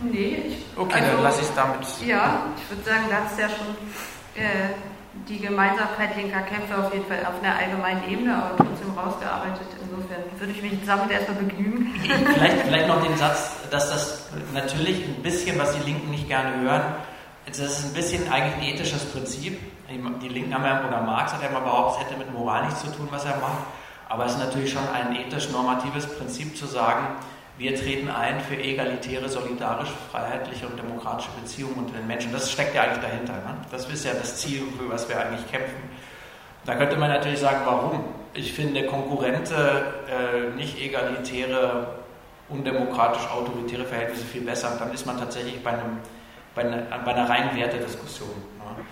[0.00, 1.78] Nee, ich, okay, also, dann lasse ich es damit.
[2.04, 3.68] Ja, ich würde sagen, da ist ja schon
[4.34, 4.74] äh,
[5.28, 9.66] die Gemeinsamkeit linker Kämpfe auf jeden Fall auf einer allgemeinen Ebene, aber trotzdem rausgearbeitet.
[9.80, 11.94] Insofern würde ich mich damit erstmal begnügen.
[12.02, 16.60] vielleicht, vielleicht noch den Satz, dass das natürlich ein bisschen, was die Linken nicht gerne
[16.62, 16.82] hören,
[17.46, 19.60] das ist ein bisschen eigentlich ein ethisches Prinzip.
[20.22, 22.80] Die Linken haben ja, oder Marx hat ja mal behauptet, es hätte mit Moral nichts
[22.80, 23.64] zu tun, was er macht.
[24.08, 27.06] Aber es ist natürlich schon ein ethisch-normatives Prinzip zu sagen,
[27.58, 32.32] wir treten ein für egalitäre, solidarische, freiheitliche und demokratische Beziehungen unter den Menschen.
[32.32, 33.34] Das steckt ja eigentlich dahinter.
[33.34, 33.56] Ne?
[33.70, 35.82] Das ist ja das Ziel, für was wir eigentlich kämpfen.
[36.64, 38.04] Da könnte man natürlich sagen, warum?
[38.34, 41.88] Ich finde konkurrente, äh, nicht egalitäre,
[42.48, 44.76] undemokratisch autoritäre Verhältnisse viel besser.
[44.78, 45.98] Dann ist man tatsächlich bei, einem,
[46.54, 48.30] bei, einer, bei einer rein Wertediskussion.
[48.58, 48.84] Ne?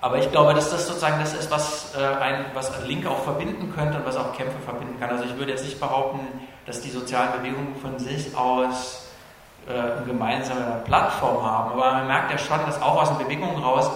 [0.00, 3.72] Aber ich glaube, dass das sozusagen das ist, was, äh, ein, was Linke auch verbinden
[3.74, 5.10] könnte und was auch Kämpfe verbinden kann.
[5.10, 6.20] Also ich würde jetzt nicht behaupten,
[6.66, 9.08] dass die sozialen Bewegungen von sich aus
[9.66, 11.72] äh, eine gemeinsame Plattform haben.
[11.72, 13.90] Aber man merkt ja schon, dass auch aus den Bewegungen raus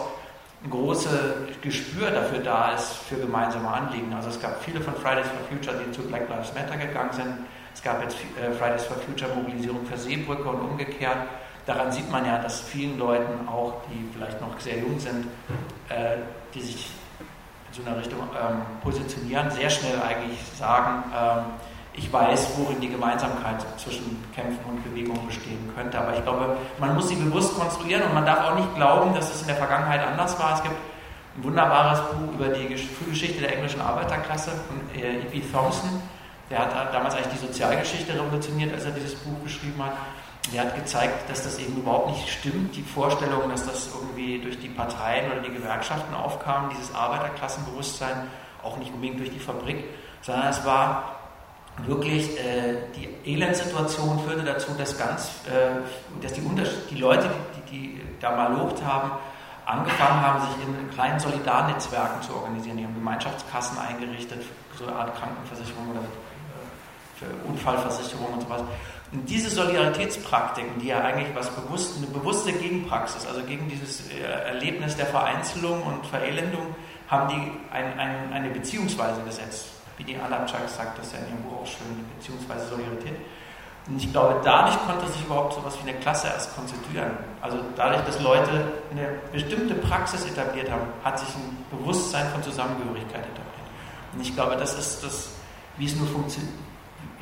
[0.64, 4.12] ein großes Gespür dafür da ist, für gemeinsame Anliegen.
[4.12, 7.38] Also es gab viele von Fridays for Future, die zu Black Lives Matter gegangen sind.
[7.74, 11.18] Es gab jetzt äh, Fridays for Future Mobilisierung für Seebrücke und umgekehrt
[11.66, 15.26] daran sieht man ja, dass vielen Leuten auch, die vielleicht noch sehr jung sind,
[15.88, 16.16] äh,
[16.54, 16.90] die sich
[17.68, 21.44] in so einer Richtung ähm, positionieren, sehr schnell eigentlich sagen, ähm,
[21.94, 25.98] ich weiß, worin die Gemeinsamkeit zwischen Kämpfen und Bewegungen bestehen könnte.
[25.98, 29.34] Aber ich glaube, man muss sie bewusst konstruieren und man darf auch nicht glauben, dass
[29.34, 30.54] es in der Vergangenheit anders war.
[30.54, 30.74] Es gibt
[31.36, 35.42] ein wunderbares Buch über die Frühgeschichte der englischen Arbeiterklasse von äh, E.P.
[35.52, 36.02] Thompson.
[36.50, 39.92] Der hat damals eigentlich die Sozialgeschichte revolutioniert, als er dieses Buch geschrieben hat
[40.50, 44.58] der hat gezeigt, dass das eben überhaupt nicht stimmt, die Vorstellung, dass das irgendwie durch
[44.58, 48.28] die Parteien oder die Gewerkschaften aufkam, dieses Arbeiterklassenbewusstsein,
[48.62, 49.84] auch nicht unbedingt durch die Fabrik,
[50.20, 51.16] sondern es war
[51.84, 56.42] wirklich, äh, die Elendsituation führte dazu, dass ganz, äh, dass die,
[56.90, 59.12] die Leute, die, die da mal lobt haben,
[59.64, 62.76] angefangen haben, sich in kleinen Solidarnetzwerken zu organisieren.
[62.76, 64.42] Die haben Gemeinschaftskassen eingerichtet,
[64.76, 68.62] so eine Art Krankenversicherung oder äh, für Unfallversicherung und sowas.
[69.12, 74.22] Und diese Solidaritätspraktiken, die ja eigentlich was bewusst, eine bewusste Gegenpraxis, also gegen dieses äh,
[74.22, 76.74] Erlebnis der Vereinzelung und Verelendung,
[77.08, 79.66] haben die ein, ein, eine Beziehungsweise gesetzt.
[79.98, 83.16] Wie die Alapchak sagt, das ist ja in ihrem Buch auch schön, Beziehungsweise Solidarität.
[83.86, 87.10] Und ich glaube, dadurch konnte sich überhaupt so etwas wie eine Klasse erst konstituieren.
[87.42, 93.24] Also dadurch, dass Leute eine bestimmte Praxis etabliert haben, hat sich ein Bewusstsein von Zusammengehörigkeit
[93.24, 93.68] etabliert.
[94.14, 95.30] Und ich glaube, das ist das,
[95.76, 96.54] wie es nur funktioniert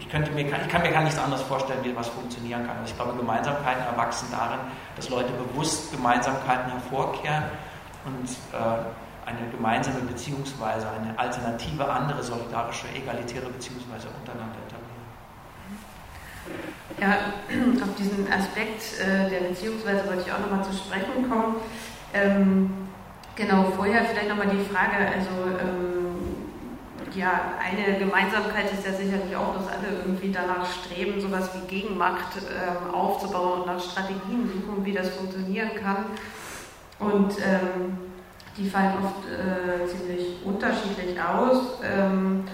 [0.01, 2.79] ich, könnte mir, ich kann mir gar nichts anderes vorstellen, wie was funktionieren kann.
[2.79, 4.61] Also ich glaube, Gemeinsamkeiten erwachsen darin,
[4.97, 7.45] dass Leute bewusst Gemeinsamkeiten hervorkehren
[8.07, 14.91] und äh, eine gemeinsame Beziehungsweise, eine alternative, andere, solidarische, egalitäre Beziehungsweise untereinander etablieren.
[16.99, 21.57] Ja, auf diesen Aspekt äh, der Beziehungsweise wollte ich auch nochmal zu sprechen kommen.
[22.15, 22.89] Ähm,
[23.37, 26.30] genau, vorher vielleicht nochmal die Frage, also ähm,
[27.15, 32.37] ja, eine Gemeinsamkeit ist ja sicherlich auch, dass alle irgendwie danach streben, sowas wie Gegenmacht
[32.37, 36.07] ähm, aufzubauen und nach Strategien suchen, wie das funktionieren kann.
[36.99, 37.99] Und ähm,
[38.57, 41.79] die fallen oft äh, ziemlich unterschiedlich aus.
[41.83, 42.45] Ähm,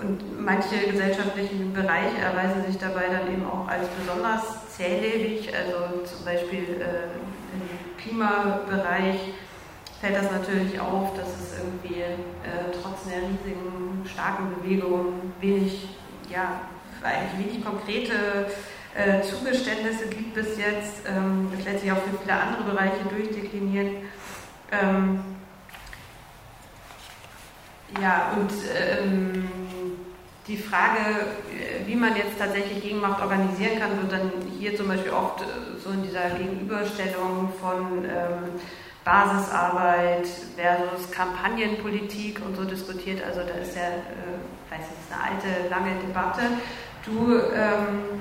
[0.00, 5.50] und manche gesellschaftlichen Bereiche erweisen sich dabei dann eben auch als besonders zählebig.
[5.54, 7.06] Also zum Beispiel äh,
[7.54, 9.32] im Klimabereich
[10.00, 15.88] fällt das natürlich auf, dass es irgendwie äh, trotz einer riesigen, starken Bewegung wenig,
[16.30, 16.60] ja,
[17.02, 18.46] eigentlich wenig konkrete
[18.94, 21.02] äh, Zugeständnisse gibt bis jetzt.
[21.06, 23.96] Ähm, das lässt sich auch für viele andere Bereiche durchdeklinieren.
[24.72, 25.20] Ähm,
[28.00, 29.48] ja, und ähm,
[30.48, 31.26] die Frage,
[31.86, 35.44] wie man jetzt tatsächlich Gegenmacht organisieren kann, wird dann hier zum Beispiel oft äh,
[35.82, 38.60] so in dieser Gegenüberstellung von ähm,
[39.06, 43.22] Basisarbeit versus Kampagnenpolitik und so diskutiert.
[43.24, 46.42] Also da ist ja, äh, weiß ich, eine alte, lange Debatte.
[47.04, 48.18] Du ähm,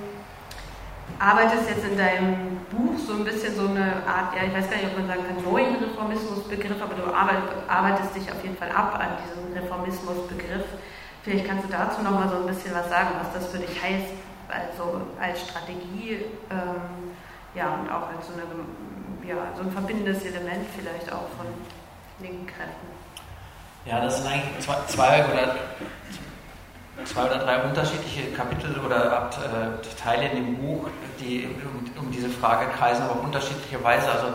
[1.17, 4.77] arbeitest jetzt in deinem Buch so ein bisschen so eine Art, ja, ich weiß gar
[4.77, 7.11] nicht, ob man sagen kann, neuen Reformismusbegriff, aber du
[7.67, 10.69] arbeitest dich auf jeden Fall ab an diesem Reformismusbegriff.
[11.23, 13.73] Vielleicht kannst du dazu noch mal so ein bisschen was sagen, was das für dich
[13.81, 14.13] heißt,
[14.47, 16.21] also als Strategie,
[16.51, 17.09] ähm,
[17.55, 18.43] ja, und auch als so, eine,
[19.27, 21.47] ja, so ein verbindendes Element vielleicht auch von
[22.19, 22.87] linken Kräften.
[23.85, 25.55] Ja, das sind eigentlich zwei, zwei oder
[27.05, 30.87] zwei oder drei unterschiedliche Kapitel oder äh, Teile in dem Buch,
[31.19, 34.09] die um, um, diese Frage kreisen, aber auf unterschiedliche Weise.
[34.09, 34.27] Also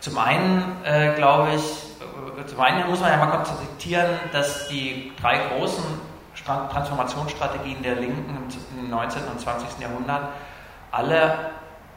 [0.00, 1.62] zum einen äh, glaube ich,
[2.42, 5.84] äh, zum einen muss man ja mal konstatieren, dass die drei großen
[6.44, 9.22] Transformationsstrategien der Linken im 19.
[9.24, 9.80] und 20.
[9.80, 10.28] Jahrhundert
[10.90, 11.50] alle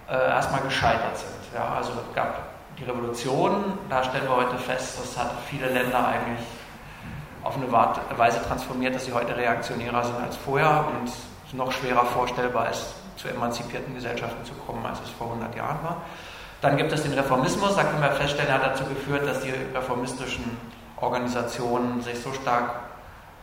[0.10, 1.54] äh, erstmal gescheitert sind.
[1.54, 2.44] Ja, also es gab
[2.80, 6.46] die Revolution, da stellen wir heute fest, das hat viele Länder eigentlich
[7.44, 12.06] auf eine Weise transformiert, dass sie heute reaktionärer sind als vorher und es noch schwerer
[12.06, 16.02] vorstellbar ist, zu emanzipierten Gesellschaften zu kommen, als es vor 100 Jahren war.
[16.62, 19.54] Dann gibt es den Reformismus, da können wir feststellen, er hat dazu geführt, dass die
[19.74, 20.58] reformistischen
[20.98, 22.72] Organisationen sich so stark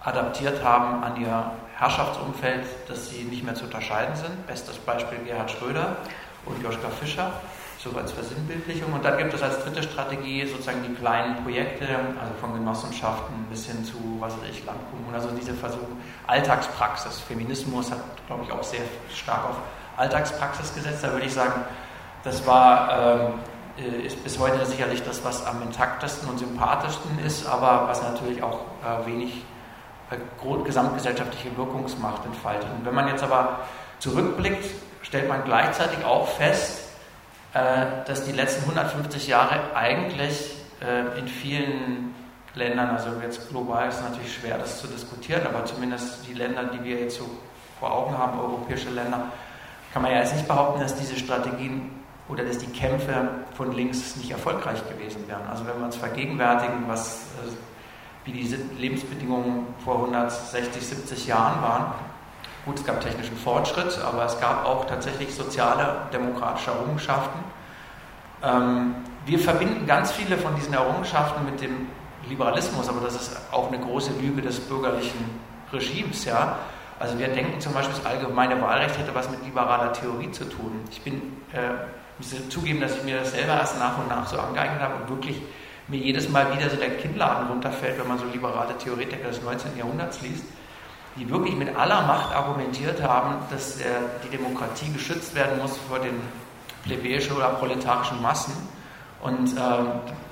[0.01, 4.47] adaptiert haben an ihr Herrschaftsumfeld, dass sie nicht mehr zu unterscheiden sind.
[4.47, 5.97] Bestes Beispiel Gerhard Schröder
[6.47, 7.33] und Joschka Fischer
[7.85, 8.93] so als Versinnbildlichung.
[8.93, 11.87] Und dann gibt es als dritte Strategie sozusagen die kleinen Projekte,
[12.21, 15.85] also von Genossenschaften bis hin zu, was weiß ich, Landkommunen, also diese Versuche,
[16.27, 17.21] Alltagspraxis.
[17.21, 18.81] Feminismus hat, glaube ich, auch sehr
[19.15, 19.57] stark auf
[19.97, 21.05] Alltagspraxis gesetzt.
[21.05, 21.53] Da würde ich sagen,
[22.25, 23.35] das war,
[23.77, 28.43] äh, ist bis heute sicherlich das, was am intaktesten und sympathischsten ist, aber was natürlich
[28.43, 29.45] auch äh, wenig
[30.11, 32.69] äh, gesamtgesellschaftliche Wirkungsmacht entfaltet.
[32.79, 33.61] Und wenn man jetzt aber
[33.99, 34.65] zurückblickt,
[35.15, 36.89] stellt man gleichzeitig auch fest,
[37.53, 42.13] äh, dass die letzten 150 Jahre eigentlich äh, in vielen
[42.57, 46.83] Ländern, also jetzt global ist natürlich schwer, das zu diskutieren, aber zumindest die Länder, die
[46.83, 47.31] wir jetzt so
[47.79, 49.27] vor Augen haben, europäische Länder,
[49.93, 51.93] kann man ja jetzt nicht behaupten, dass diese Strategien
[52.29, 55.47] oder dass die Kämpfe von links nicht erfolgreich gewesen wären.
[55.49, 57.53] Also wenn wir uns vergegenwärtigen, was, äh,
[58.25, 61.93] wie die Lebensbedingungen vor 160, 70 Jahren waren,
[62.65, 67.39] Gut, es gab technischen Fortschritt, aber es gab auch tatsächlich soziale, demokratische Errungenschaften.
[68.43, 68.95] Ähm,
[69.27, 71.89] wir verbinden ganz viele von diesen Errungenschaften mit dem
[72.27, 75.39] Liberalismus, aber das ist auch eine große Lüge des bürgerlichen
[75.75, 76.25] Regimes.
[76.25, 76.57] Ja?
[76.99, 80.81] Also wir denken zum Beispiel, das allgemeine Wahlrecht hätte was mit liberaler Theorie zu tun.
[80.91, 81.21] Ich bin,
[81.53, 85.11] äh, zugeben, dass ich mir das selber erst nach und nach so angeeignet habe und
[85.11, 85.43] wirklich
[85.89, 89.77] mir jedes Mal wieder so der Kinnladen runterfällt, wenn man so liberale Theoretiker des 19.
[89.77, 90.45] Jahrhunderts liest
[91.17, 95.99] die wirklich mit aller Macht argumentiert haben, dass der, die Demokratie geschützt werden muss vor
[95.99, 96.21] den
[96.85, 98.53] plebejischen oder proletarischen Massen.
[99.23, 99.61] Und äh,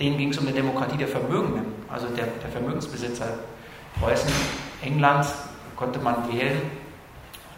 [0.01, 3.27] denen ging es um die Demokratie der Vermögenden, also der, der Vermögensbesitzer.
[4.01, 4.31] Preußen,
[4.83, 5.27] England
[5.77, 6.61] konnte man wählen.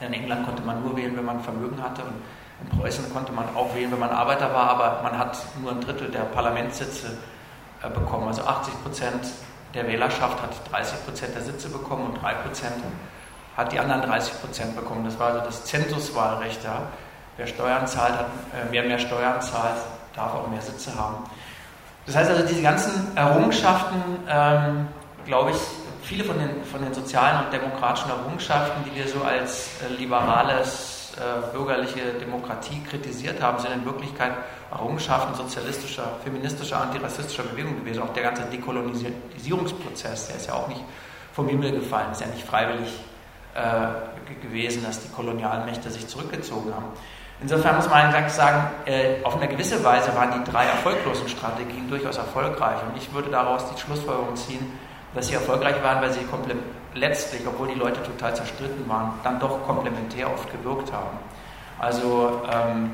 [0.01, 2.03] In England konnte man nur wählen, wenn man Vermögen hatte.
[2.03, 2.15] Und
[2.63, 5.81] in Preußen konnte man auch wählen, wenn man Arbeiter war, aber man hat nur ein
[5.81, 7.17] Drittel der Parlamentssitze
[7.83, 8.29] äh, bekommen.
[8.29, 9.27] Also 80 Prozent
[9.75, 12.75] der Wählerschaft hat 30 Prozent der Sitze bekommen und 3 Prozent
[13.57, 15.05] hat die anderen 30 Prozent bekommen.
[15.05, 16.63] Das war also das Zensuswahlrecht.
[16.65, 16.83] Ja.
[17.37, 19.77] Wer Steuern zahlt, hat, äh, wer mehr Steuern zahlt,
[20.15, 21.25] darf auch mehr Sitze haben.
[22.07, 23.97] Das heißt also, diese ganzen Errungenschaften,
[24.29, 24.89] ähm,
[25.25, 25.57] glaube ich,
[26.03, 30.94] viele von den, von den sozialen und demokratischen Errungenschaften, die wir so als äh, liberales
[31.17, 34.33] äh, bürgerliche Demokratie kritisiert haben, sind in Wirklichkeit
[34.71, 38.03] Errungenschaften sozialistischer, feministischer, antirassistischer Bewegung gewesen.
[38.03, 40.83] Auch der ganze Dekolonisierungsprozess, der ist ja auch nicht
[41.33, 42.89] vom Himmel gefallen, ist ja nicht freiwillig
[43.55, 46.87] äh, gewesen, dass die kolonialen Mächte sich zurückgezogen haben.
[47.41, 52.17] Insofern muss man sagen, äh, auf eine gewisse Weise waren die drei erfolglosen Strategien durchaus
[52.17, 52.79] erfolgreich.
[52.89, 54.79] Und ich würde daraus die Schlussfolgerung ziehen,
[55.15, 56.25] dass sie erfolgreich waren, weil sie
[56.95, 61.19] letztlich, obwohl die Leute total zerstritten waren, dann doch komplementär oft gewirkt haben.
[61.79, 62.93] Also, ähm,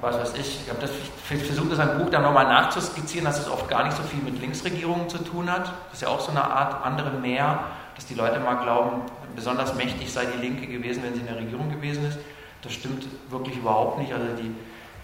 [0.00, 3.68] was weiß ich, ich habe versucht, das ein Buch dann nochmal nachzuskizzieren, dass es oft
[3.68, 5.72] gar nicht so viel mit Linksregierungen zu tun hat.
[5.90, 7.64] Das ist ja auch so eine Art andere Mehr,
[7.96, 9.02] dass die Leute mal glauben,
[9.34, 12.18] besonders mächtig sei die Linke gewesen, wenn sie in der Regierung gewesen ist.
[12.62, 14.12] Das stimmt wirklich überhaupt nicht.
[14.12, 14.54] Also die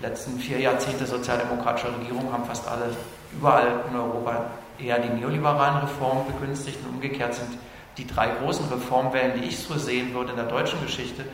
[0.00, 2.90] letzten vier Jahrzehnte sozialdemokratischer Regierung haben fast alle
[3.32, 4.46] überall in Europa
[4.78, 7.58] eher die neoliberalen Reformen begünstigt und umgekehrt sind
[7.96, 11.24] die drei großen Reformwellen, die ich so sehen würde in der deutschen Geschichte,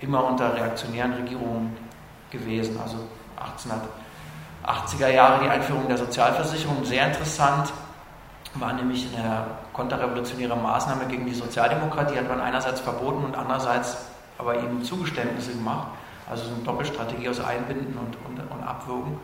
[0.00, 1.76] immer unter reaktionären Regierungen
[2.30, 2.78] gewesen.
[2.80, 2.96] Also
[4.64, 7.72] 1880er Jahre die Einführung der Sozialversicherung, sehr interessant,
[8.54, 14.06] war nämlich eine konterrevolutionäre Maßnahme gegen die Sozialdemokratie, hat man einerseits verboten und andererseits
[14.38, 15.88] aber eben Zugeständnisse gemacht.
[16.28, 19.18] Also so eine Doppelstrategie aus Einbinden und, und, und Abwürgen.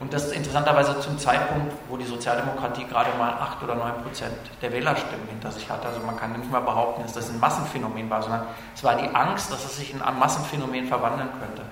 [0.00, 4.72] Und das interessanterweise zum Zeitpunkt, wo die Sozialdemokratie gerade mal 8 oder 9 Prozent der
[4.72, 5.88] Wählerstimmen hinter sich hatte.
[5.88, 9.08] Also man kann nicht mal behaupten, dass das ein Massenphänomen war, sondern es war die
[9.12, 11.62] Angst, dass es sich in ein Massenphänomen verwandeln könnte.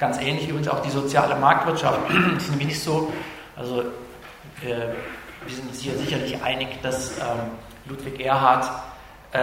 [0.00, 2.00] Ganz ähnlich übrigens auch die soziale Marktwirtschaft.
[2.34, 3.12] Das ist nämlich nicht so,
[3.56, 3.82] also
[4.62, 4.92] äh,
[5.46, 7.52] wir sind uns hier sicherlich einig, dass ähm,
[7.86, 8.68] Ludwig Erhard
[9.30, 9.38] äh,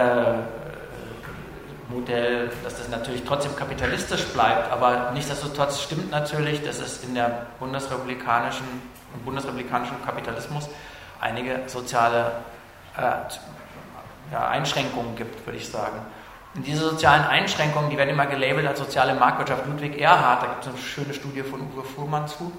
[1.88, 7.46] Modell, dass das natürlich trotzdem kapitalistisch bleibt, aber nichtsdestotrotz stimmt natürlich, dass es in der
[7.58, 8.66] bundesrepublikanischen,
[9.14, 10.68] im bundesrepublikanischen Kapitalismus
[11.20, 12.32] einige soziale
[12.96, 13.12] äh,
[14.32, 15.98] ja, Einschränkungen gibt, würde ich sagen.
[16.54, 19.66] Und diese sozialen Einschränkungen, die werden immer gelabelt als soziale Marktwirtschaft.
[19.66, 22.52] Ludwig Erhard, da gibt es eine schöne Studie von Uwe Fuhrmann zu,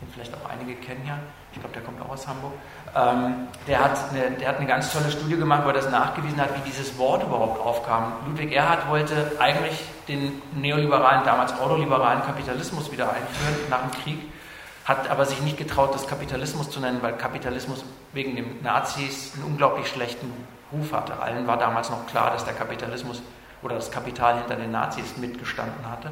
[0.00, 1.18] den vielleicht auch einige kennen ja,
[1.52, 2.52] ich glaube, der kommt auch aus Hamburg.
[2.94, 6.40] Ähm, der, hat eine, der hat eine ganz tolle Studie gemacht, wo er das nachgewiesen
[6.40, 8.12] hat, wie dieses Wort überhaupt aufkam.
[8.26, 14.18] Ludwig Erhard wollte eigentlich den neoliberalen, damals ordoliberalen Kapitalismus wieder einführen nach dem Krieg,
[14.84, 19.44] hat aber sich nicht getraut, das Kapitalismus zu nennen, weil Kapitalismus wegen den Nazis einen
[19.44, 20.32] unglaublich schlechten
[20.72, 21.20] Ruf hatte.
[21.20, 23.22] Allen war damals noch klar, dass der Kapitalismus
[23.62, 26.10] oder das Kapital hinter den Nazis mitgestanden hatte.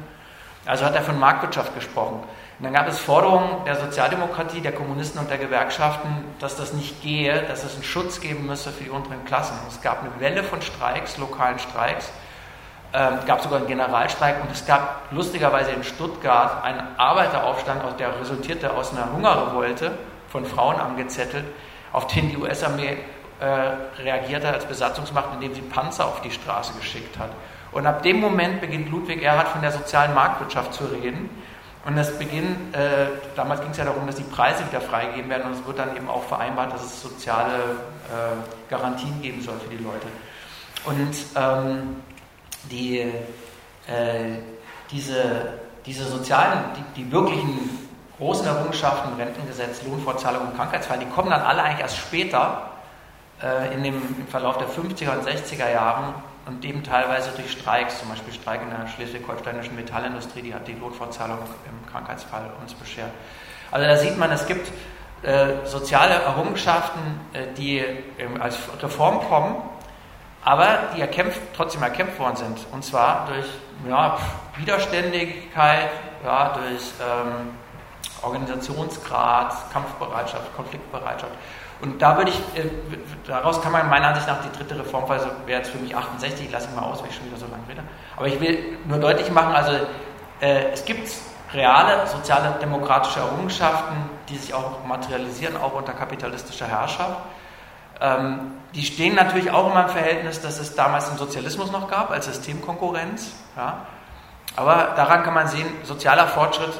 [0.65, 2.23] Also hat er von Marktwirtschaft gesprochen.
[2.61, 7.01] Und dann gab es Forderungen der Sozialdemokratie, der Kommunisten und der Gewerkschaften, dass das nicht
[7.01, 9.57] gehe, dass es einen Schutz geben müsse für die unteren Klassen.
[9.67, 12.11] Es gab eine Welle von Streiks, lokalen Streiks.
[12.93, 18.19] Ähm, es gab sogar einen Generalstreik und es gab lustigerweise in Stuttgart einen Arbeiteraufstand, der
[18.19, 19.97] resultierte aus einer Hungerrevolte
[20.27, 21.45] von Frauen angezettelt,
[21.91, 22.95] auf den die US-Armee
[23.39, 23.45] äh,
[24.03, 27.31] reagierte als Besatzungsmacht, indem sie Panzer auf die Straße geschickt hat.
[27.71, 31.27] Und ab dem Moment beginnt Ludwig Erhard von der sozialen Marktwirtschaft zu reden
[31.85, 35.47] und das beginnt, äh, damals ging es ja darum, dass die Preise wieder freigegeben werden
[35.47, 39.69] und es wird dann eben auch vereinbart, dass es soziale äh, Garantien geben soll für
[39.69, 40.05] die Leute.
[40.85, 41.95] Und ähm,
[42.69, 44.37] die, äh,
[44.91, 45.53] diese,
[45.85, 51.63] diese sozialen, die, die wirklichen großen Errungenschaften, Rentengesetz, Lohnfortzahlung und Krankheitsfall, die kommen dann alle
[51.63, 52.69] eigentlich erst später
[53.41, 56.13] äh, in dem, im Verlauf der 50er und 60er Jahren
[56.45, 60.73] und eben teilweise durch Streiks, zum Beispiel Streik in der schleswig-holsteinischen Metallindustrie, die hat die
[60.73, 63.11] Lohnfortzahlung im Krankheitsfall uns beschert.
[63.71, 64.71] Also da sieht man, es gibt
[65.23, 66.99] äh, soziale Errungenschaften,
[67.33, 69.55] äh, die ähm, als Reform kommen,
[70.43, 72.65] aber die erkämpft, trotzdem erkämpft worden sind.
[72.71, 73.45] Und zwar durch
[73.87, 74.17] ja,
[74.57, 75.89] Widerständigkeit,
[76.23, 77.51] ja, durch ähm,
[78.23, 81.33] Organisationsgrad, Kampfbereitschaft, Konfliktbereitschaft.
[81.81, 82.69] Und da würde ich, äh,
[83.25, 86.51] daraus kann man meiner Ansicht nach die dritte Reformphase wäre jetzt für mich 68, ich
[86.51, 87.81] lasse ich mal aus, weil ich schon wieder so lange rede.
[88.15, 89.71] Aber ich will nur deutlich machen, also
[90.41, 91.09] äh, es gibt
[91.53, 93.95] reale soziale demokratische Errungenschaften,
[94.29, 97.17] die sich auch materialisieren, auch unter kapitalistischer Herrschaft.
[97.99, 102.11] Ähm, die stehen natürlich auch immer im Verhältnis, dass es damals den Sozialismus noch gab,
[102.11, 103.33] als Systemkonkurrenz.
[103.57, 103.85] Ja.
[104.55, 106.79] Aber daran kann man sehen, sozialer Fortschritt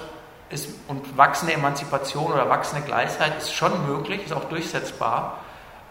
[0.51, 5.39] ist, und wachsende Emanzipation oder wachsende Gleichheit ist schon möglich, ist auch durchsetzbar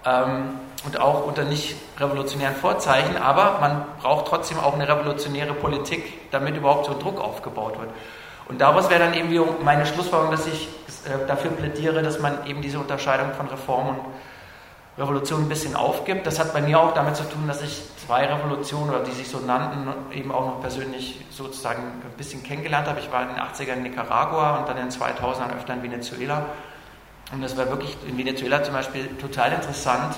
[0.05, 6.31] ähm, und auch unter nicht revolutionären Vorzeichen, aber man braucht trotzdem auch eine revolutionäre Politik,
[6.31, 7.91] damit überhaupt so Druck aufgebaut wird.
[8.49, 9.33] Und daraus wäre dann eben
[9.63, 10.69] meine Schlussfolgerung, dass ich
[11.05, 13.99] äh, dafür plädiere, dass man eben diese Unterscheidung von Reform und
[15.01, 16.27] Revolution ein bisschen aufgibt.
[16.27, 19.29] Das hat bei mir auch damit zu tun, dass ich zwei Revolutionen, oder die sich
[19.29, 23.01] so nannten, eben auch noch persönlich sozusagen ein bisschen kennengelernt habe.
[23.01, 26.47] Ich war in den 80ern in Nicaragua und dann in den 2000ern öfter in Venezuela.
[27.33, 30.17] Und das war wirklich in Venezuela zum Beispiel total interessant,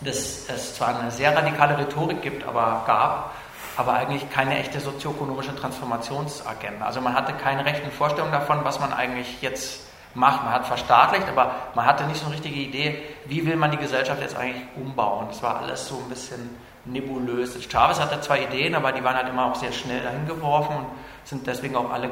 [0.00, 3.34] dass es zwar eine sehr radikale Rhetorik gibt, aber gab,
[3.76, 6.86] aber eigentlich keine echte sozioökonomische Transformationsagenda.
[6.86, 9.80] Also man hatte keine rechten Vorstellungen davon, was man eigentlich jetzt
[10.14, 10.44] macht.
[10.44, 13.76] Man hat verstaatlicht, aber man hatte nicht so eine richtige Idee, wie will man die
[13.76, 15.26] Gesellschaft jetzt eigentlich umbauen.
[15.28, 17.56] Das war alles so ein bisschen nebulös.
[17.68, 20.86] Chavez hatte zwei Ideen, aber die waren halt immer auch sehr schnell dahin geworfen und
[21.24, 22.10] sind deswegen auch alle äh,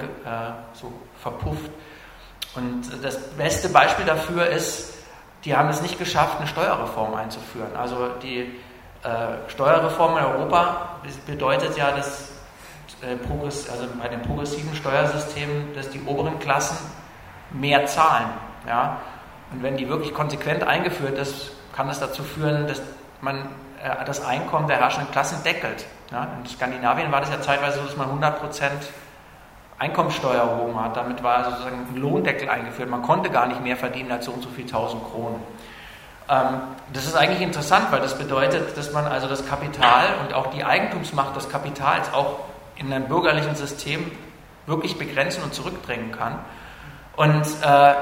[0.72, 1.70] so verpufft.
[2.54, 4.94] Und das beste Beispiel dafür ist,
[5.44, 7.74] die haben es nicht geschafft, eine Steuerreform einzuführen.
[7.76, 8.40] Also die
[9.02, 10.96] äh, Steuerreform in Europa
[11.26, 12.30] bedeutet ja, dass
[13.02, 13.16] äh,
[13.70, 16.76] also bei den progressiven Steuersystemen, dass die oberen Klassen
[17.52, 18.28] mehr zahlen.
[18.66, 18.98] Ja?
[19.52, 22.82] Und wenn die wirklich konsequent eingeführt ist, kann das dazu führen, dass
[23.20, 23.48] man
[23.82, 25.86] äh, das Einkommen der herrschenden Klassen deckelt.
[26.10, 26.28] Ja?
[26.38, 28.82] In Skandinavien war das ja zeitweise so, dass man 100 Prozent
[29.78, 30.96] Einkommensteuer erhoben hat.
[30.96, 32.88] Damit war sozusagen ein Lohndeckel eingeführt.
[32.88, 35.42] Man konnte gar nicht mehr verdienen als so und so viel tausend Kronen.
[36.28, 36.60] Ähm,
[36.92, 40.64] das ist eigentlich interessant, weil das bedeutet, dass man also das Kapital und auch die
[40.64, 42.40] Eigentumsmacht des Kapitals auch
[42.76, 44.10] in einem bürgerlichen System
[44.66, 46.38] wirklich begrenzen und zurückdrängen kann.
[47.22, 47.94] Und äh,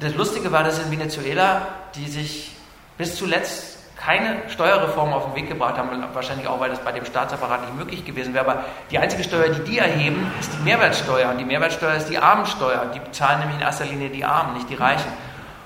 [0.00, 2.56] das Lustige war, dass in Venezuela, die sich
[2.96, 7.04] bis zuletzt keine Steuerreform auf den Weg gebracht haben, wahrscheinlich auch, weil das bei dem
[7.04, 8.48] Staatsapparat nicht möglich gewesen wäre.
[8.48, 11.28] Aber die einzige Steuer, die die erheben, ist die Mehrwertsteuer.
[11.28, 12.86] Und die Mehrwertsteuer ist die Armensteuer.
[12.94, 15.12] Die bezahlen nämlich in erster Linie die Armen, nicht die Reichen.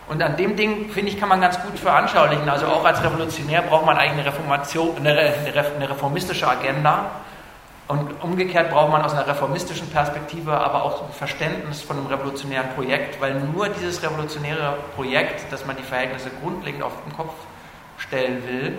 [0.08, 2.48] Und an dem Ding, finde ich, kann man ganz gut veranschaulichen.
[2.48, 7.12] Also auch als Revolutionär braucht man eigentlich eine, Reformation, eine, eine reformistische Agenda.
[7.93, 12.70] Und umgekehrt braucht man aus einer reformistischen Perspektive aber auch ein Verständnis von einem revolutionären
[12.70, 17.34] Projekt, weil nur dieses revolutionäre Projekt, dass man die Verhältnisse grundlegend auf den Kopf
[17.99, 18.78] stellen will,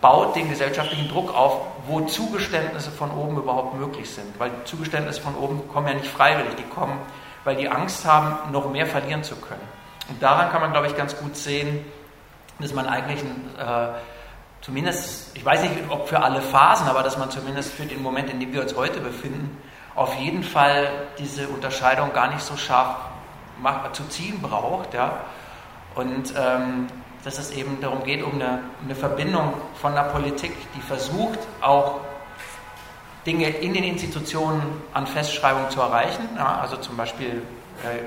[0.00, 4.38] baut den gesellschaftlichen Druck auf, wo Zugeständnisse von oben überhaupt möglich sind.
[4.38, 7.00] Weil Zugeständnisse von oben kommen ja nicht freiwillig, die kommen,
[7.42, 9.66] weil die Angst haben, noch mehr verlieren zu können.
[10.08, 11.84] Und daran kann man, glaube ich, ganz gut sehen,
[12.60, 13.24] dass man eigentlich
[13.58, 13.88] äh,
[14.62, 18.30] zumindest, ich weiß nicht, ob für alle Phasen, aber dass man zumindest für den Moment,
[18.30, 19.58] in dem wir uns heute befinden,
[19.94, 20.88] auf jeden Fall
[21.18, 22.96] diese Unterscheidung gar nicht so scharf
[23.92, 24.94] zu ziehen braucht.
[24.94, 25.20] Ja?
[25.94, 26.86] Und ähm,
[27.24, 32.00] dass es eben darum geht, um eine, eine Verbindung von der Politik, die versucht, auch
[33.26, 37.42] Dinge in den Institutionen an Festschreibung zu erreichen, ja, also zum Beispiel
[37.84, 38.02] äh,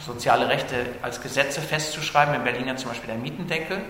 [0.00, 3.80] soziale Rechte als Gesetze festzuschreiben, in Berlin ja zum Beispiel der Mietendeckel,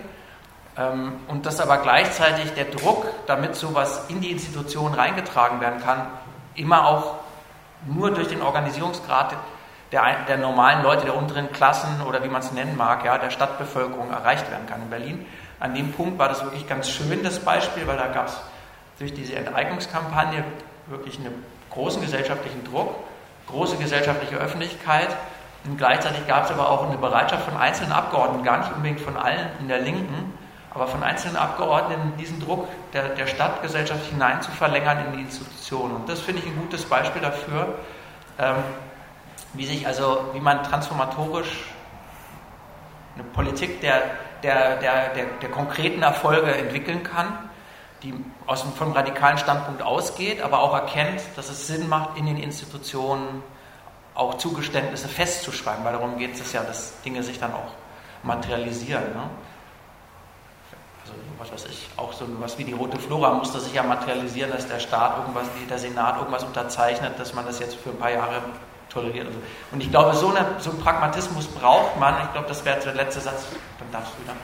[1.27, 6.07] und dass aber gleichzeitig der Druck, damit sowas in die Institutionen reingetragen werden kann,
[6.55, 7.15] immer auch
[7.85, 9.35] nur durch den Organisierungsgrad
[9.91, 13.31] der, der normalen Leute, der unteren Klassen oder wie man es nennen mag, ja, der
[13.31, 15.25] Stadtbevölkerung erreicht werden kann in Berlin.
[15.59, 18.41] An dem Punkt war das wirklich ganz schön, das Beispiel, weil da gab es
[18.99, 20.43] durch diese Enteignungskampagne
[20.87, 22.95] wirklich einen großen gesellschaftlichen Druck,
[23.47, 25.09] große gesellschaftliche Öffentlichkeit
[25.65, 29.17] und gleichzeitig gab es aber auch eine Bereitschaft von einzelnen Abgeordneten, gar nicht unbedingt von
[29.17, 30.33] allen in der Linken,
[30.73, 35.95] aber von einzelnen Abgeordneten diesen Druck der, der Stadtgesellschaft hinein zu verlängern in die Institutionen.
[35.95, 37.77] Und das finde ich ein gutes Beispiel dafür,
[38.39, 38.55] ähm,
[39.53, 41.65] wie sich also, wie man transformatorisch
[43.15, 44.01] eine Politik der,
[44.43, 47.49] der, der, der, der konkreten Erfolge entwickeln kann,
[48.01, 48.13] die
[48.47, 52.37] aus einem, vom radikalen Standpunkt ausgeht, aber auch erkennt, dass es Sinn macht, in den
[52.37, 53.43] Institutionen
[54.13, 57.73] auch Zugeständnisse festzuschreiben, weil darum geht es ja, dass Dinge sich dann auch
[58.23, 59.03] materialisieren.
[59.13, 59.29] Ne?
[61.39, 64.67] Was weiß ich, auch so was wie die rote Flora musste sich ja materialisieren, dass
[64.67, 68.41] der Staat irgendwas, der Senat irgendwas unterzeichnet, dass man das jetzt für ein paar Jahre
[68.89, 69.27] toleriert.
[69.71, 72.15] Und ich glaube, so, eine, so einen Pragmatismus braucht man.
[72.25, 73.47] Ich glaube, das wäre der letzte Satz.
[73.79, 74.35] Dann darfst du wieder.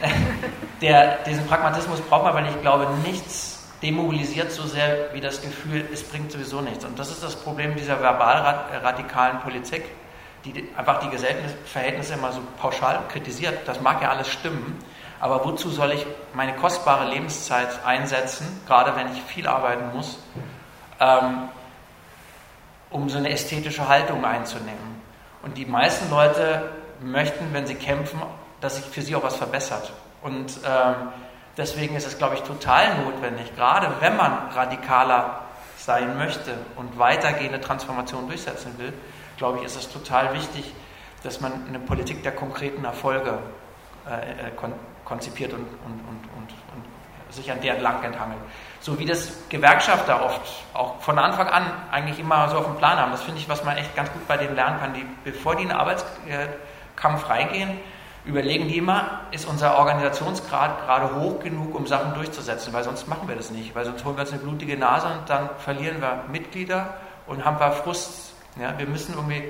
[0.80, 5.84] Der, diesen Pragmatismus braucht man, weil ich glaube, nichts demobilisiert so sehr wie das Gefühl,
[5.92, 6.84] es bringt sowieso nichts.
[6.84, 9.84] Und das ist das Problem dieser verbal-radikalen Politik,
[10.44, 11.16] die einfach die
[11.64, 13.66] Verhältnisse immer so pauschal kritisiert.
[13.66, 14.82] Das mag ja alles stimmen.
[15.20, 20.18] Aber wozu soll ich meine kostbare Lebenszeit einsetzen, gerade wenn ich viel arbeiten muss,
[21.00, 21.48] ähm,
[22.90, 25.02] um so eine ästhetische Haltung einzunehmen.
[25.42, 28.20] Und die meisten Leute möchten, wenn sie kämpfen,
[28.60, 29.92] dass sich für sie auch was verbessert.
[30.22, 30.94] Und ähm,
[31.56, 35.42] deswegen ist es, glaube ich, total notwendig, gerade wenn man radikaler
[35.76, 38.92] sein möchte und weitergehende Transformation durchsetzen will,
[39.36, 40.72] glaube ich, ist es total wichtig,
[41.22, 43.38] dass man eine Politik der konkreten Erfolge
[44.06, 44.50] äh, äh
[45.08, 46.48] konzipiert und, und, und, und,
[47.30, 48.40] sich an der entlang enthangelt.
[48.80, 50.40] So wie das Gewerkschafter oft
[50.72, 53.12] auch von Anfang an eigentlich immer so auf dem Plan haben.
[53.12, 54.94] Das finde ich, was man echt ganz gut bei denen lernen kann.
[54.94, 57.78] Die, bevor die in den Arbeitskampf reingehen,
[58.24, 63.28] überlegen die immer, ist unser Organisationsgrad gerade hoch genug, um Sachen durchzusetzen, weil sonst machen
[63.28, 66.24] wir das nicht, weil sonst holen wir uns eine blutige Nase und dann verlieren wir
[66.30, 66.94] Mitglieder
[67.26, 68.32] und haben wir Frust.
[68.60, 69.44] Ja, wir müssen irgendwie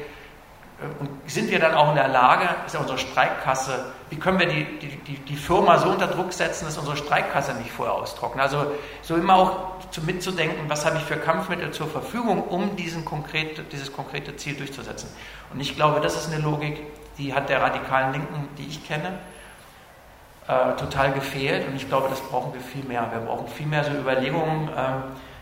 [1.01, 4.47] und sind wir dann auch in der Lage, ist ja unsere Streikkasse, wie können wir
[4.47, 8.45] die, die, die, die Firma so unter Druck setzen, dass unsere Streikkasse nicht vorher austrocknet?
[8.45, 8.73] Also
[9.03, 13.63] so immer auch zu, mitzudenken, was habe ich für Kampfmittel zur Verfügung, um diesen konkrete,
[13.65, 15.09] dieses konkrete Ziel durchzusetzen.
[15.53, 16.81] Und ich glaube, das ist eine Logik,
[17.19, 19.19] die hat der radikalen Linken, die ich kenne,
[20.47, 21.67] äh, total gefehlt.
[21.67, 23.09] Und ich glaube, das brauchen wir viel mehr.
[23.11, 24.73] Wir brauchen viel mehr so Überlegungen, äh,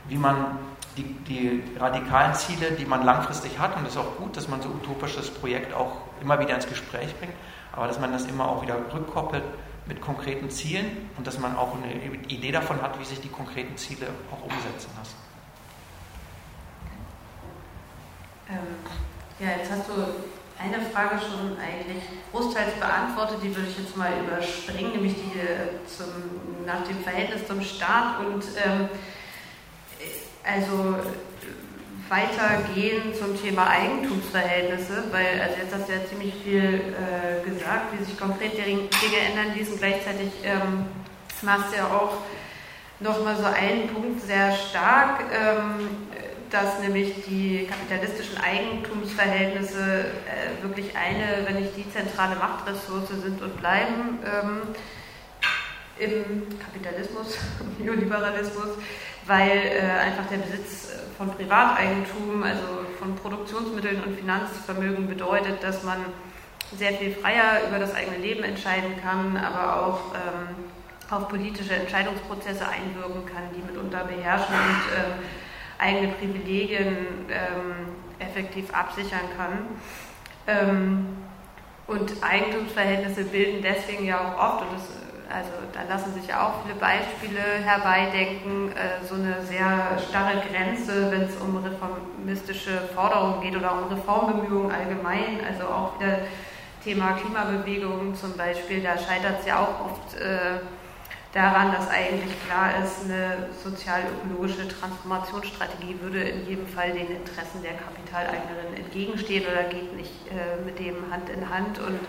[0.09, 0.59] wie man
[0.97, 4.62] die, die, radikalen Ziele, die man langfristig hat, und es ist auch gut, dass man
[4.62, 7.34] so utopisches Projekt auch immer wieder ins Gespräch bringt,
[7.72, 9.44] aber dass man das immer auch wieder rückkoppelt
[9.86, 11.94] mit konkreten Zielen und dass man auch eine
[12.28, 15.16] Idee davon hat, wie sich die konkreten Ziele auch umsetzen lassen.
[18.49, 18.59] Ähm,
[19.38, 19.92] ja, jetzt hast du
[20.59, 25.86] eine Frage schon eigentlich großteils beantwortet, die würde ich jetzt mal überspringen, nämlich die äh,
[25.86, 26.07] zum,
[26.64, 28.88] nach dem Verhältnis zum Staat und ähm,
[30.47, 30.97] also
[32.09, 38.05] weitergehen zum Thema Eigentumsverhältnisse, weil also jetzt hast du ja ziemlich viel äh, gesagt, wie
[38.05, 39.78] sich konkret die Dinge ändern ließen.
[39.78, 40.86] Gleichzeitig ähm,
[41.42, 42.18] machst du ja auch
[43.01, 45.88] nochmal so einen Punkt sehr stark, ähm,
[46.51, 53.57] dass nämlich die kapitalistischen Eigentumsverhältnisse äh, wirklich eine, wenn nicht die zentrale Machtressource sind und
[53.59, 54.62] bleiben ähm,
[55.99, 57.36] im Kapitalismus,
[57.78, 58.78] im Neoliberalismus
[59.27, 65.83] weil äh, einfach der Besitz äh, von Privateigentum, also von Produktionsmitteln und Finanzvermögen bedeutet, dass
[65.83, 65.99] man
[66.77, 70.57] sehr viel freier über das eigene Leben entscheiden kann, aber auch ähm,
[71.11, 75.12] auf politische Entscheidungsprozesse einwirken kann, die mitunter beherrschen und ähm,
[75.79, 76.97] eigene Privilegien
[77.31, 79.68] ähm, effektiv absichern kann.
[80.49, 81.07] Ähm,
[81.87, 86.62] und Eigentumsverhältnisse bilden deswegen ja auch oft, und das also da lassen sich ja auch
[86.62, 93.57] viele Beispiele herbeidenken, äh, so eine sehr starre Grenze, wenn es um reformistische Forderungen geht
[93.57, 96.18] oder um Reformbemühungen allgemein, also auch wieder
[96.85, 100.61] Thema Klimabewegung zum Beispiel, da scheitert es ja auch oft äh,
[101.33, 107.72] daran, dass eigentlich klar ist, eine sozial-ökologische Transformationsstrategie würde in jedem Fall den Interessen der
[107.72, 112.01] Kapitaleignerin entgegenstehen oder geht nicht äh, mit dem Hand in Hand und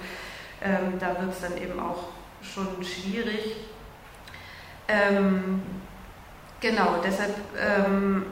[0.62, 2.10] ähm, da wird es dann eben auch
[2.54, 3.56] schon schwierig.
[4.88, 5.62] Ähm,
[6.62, 8.26] genau, deshalb ähm,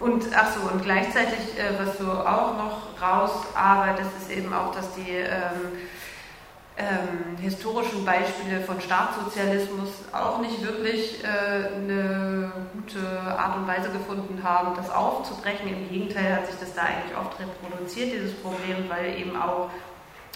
[0.00, 4.94] und ach so, und gleichzeitig, äh, was du auch noch rausarbeitest, ist eben auch, dass
[4.94, 5.72] die ähm,
[6.76, 14.40] ähm, historischen Beispiele von Staatssozialismus auch nicht wirklich äh, eine gute Art und Weise gefunden
[14.44, 15.68] haben, das aufzubrechen.
[15.68, 19.70] Im Gegenteil hat sich das da eigentlich oft reproduziert, dieses Problem, weil eben auch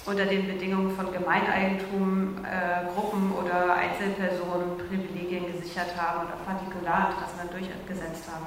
[0.04, 7.50] unter den Bedingungen von Gemeineigentum äh, Gruppen oder Einzelpersonen Privilegien gesichert haben oder Partikularinteressen dann
[7.50, 8.46] durchgesetzt haben.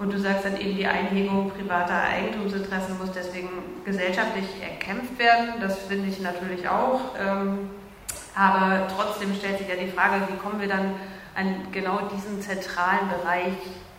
[0.00, 3.50] Und du sagst dann eben, die Einhegung privater Eigentumsinteressen muss deswegen
[3.84, 5.60] gesellschaftlich erkämpft werden.
[5.60, 7.00] Das finde ich natürlich auch.
[7.20, 7.70] Ähm,
[8.34, 10.94] aber trotzdem stellt sich ja die Frage, wie kommen wir dann
[11.34, 13.52] an genau diesen zentralen Bereich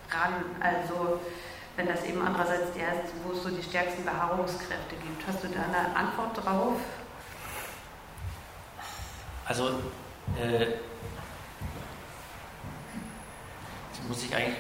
[0.10, 0.44] ran?
[0.60, 1.20] Also
[1.76, 5.28] wenn das eben andererseits der ist, wo es so die stärksten Beharrungskräfte gibt.
[5.28, 6.80] Hast du da eine Antwort drauf?
[9.48, 9.70] Also,
[10.40, 10.68] äh,
[14.12, 14.58] muss ich eigentlich,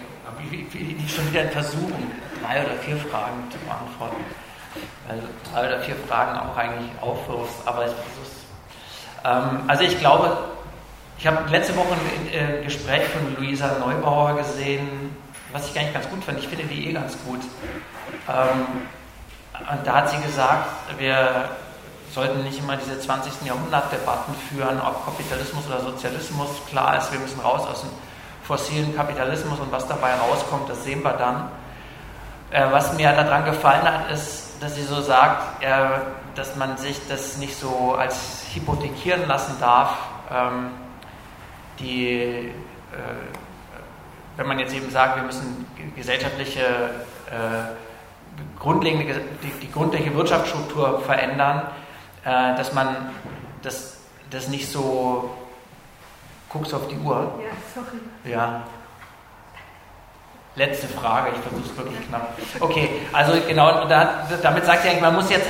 [0.52, 4.24] ich will nicht schon wieder versuchen, drei oder vier Fragen zu beantworten.
[5.08, 8.32] Weil drei oder vier Fragen auch eigentlich aufwirfst, aber ich versuche
[9.26, 10.38] ähm, Also ich glaube,
[11.18, 15.16] ich habe letzte Woche ein äh, Gespräch von Luisa Neubauer gesehen,
[15.54, 16.40] was ich eigentlich ganz gut fand.
[16.40, 17.42] Ich finde die eh ganz gut.
[18.28, 18.88] Ähm,
[19.72, 21.50] und da hat sie gesagt, wir
[22.14, 23.46] sollten nicht immer diese 20.
[23.46, 26.50] Jahrhundert-Debatten führen, ob Kapitalismus oder Sozialismus.
[26.70, 27.90] Klar ist, wir müssen raus aus dem
[28.44, 31.50] fossilen Kapitalismus und was dabei rauskommt, das sehen wir dann.
[32.52, 35.70] Äh, was mir daran gefallen hat, ist, dass sie so sagt, äh,
[36.36, 39.98] dass man sich das nicht so als hypothekieren lassen darf.
[40.30, 40.72] Ähm,
[41.80, 42.52] die äh,
[44.38, 45.66] wenn man jetzt eben sagt, wir müssen
[45.96, 51.64] gesellschaftliche, äh, grundlegende, die, die, grundlegende Wirtschaftsstruktur verändern,
[52.24, 53.12] äh, dass man
[53.62, 53.98] das,
[54.30, 55.30] das nicht so
[56.50, 57.40] guckst auf die Uhr.
[57.40, 58.34] Ja, sorry.
[58.34, 58.64] Ja.
[60.56, 62.38] Letzte Frage, ich versuche es wirklich knapp.
[62.60, 65.48] Okay, also genau, da, damit sagt er man muss jetzt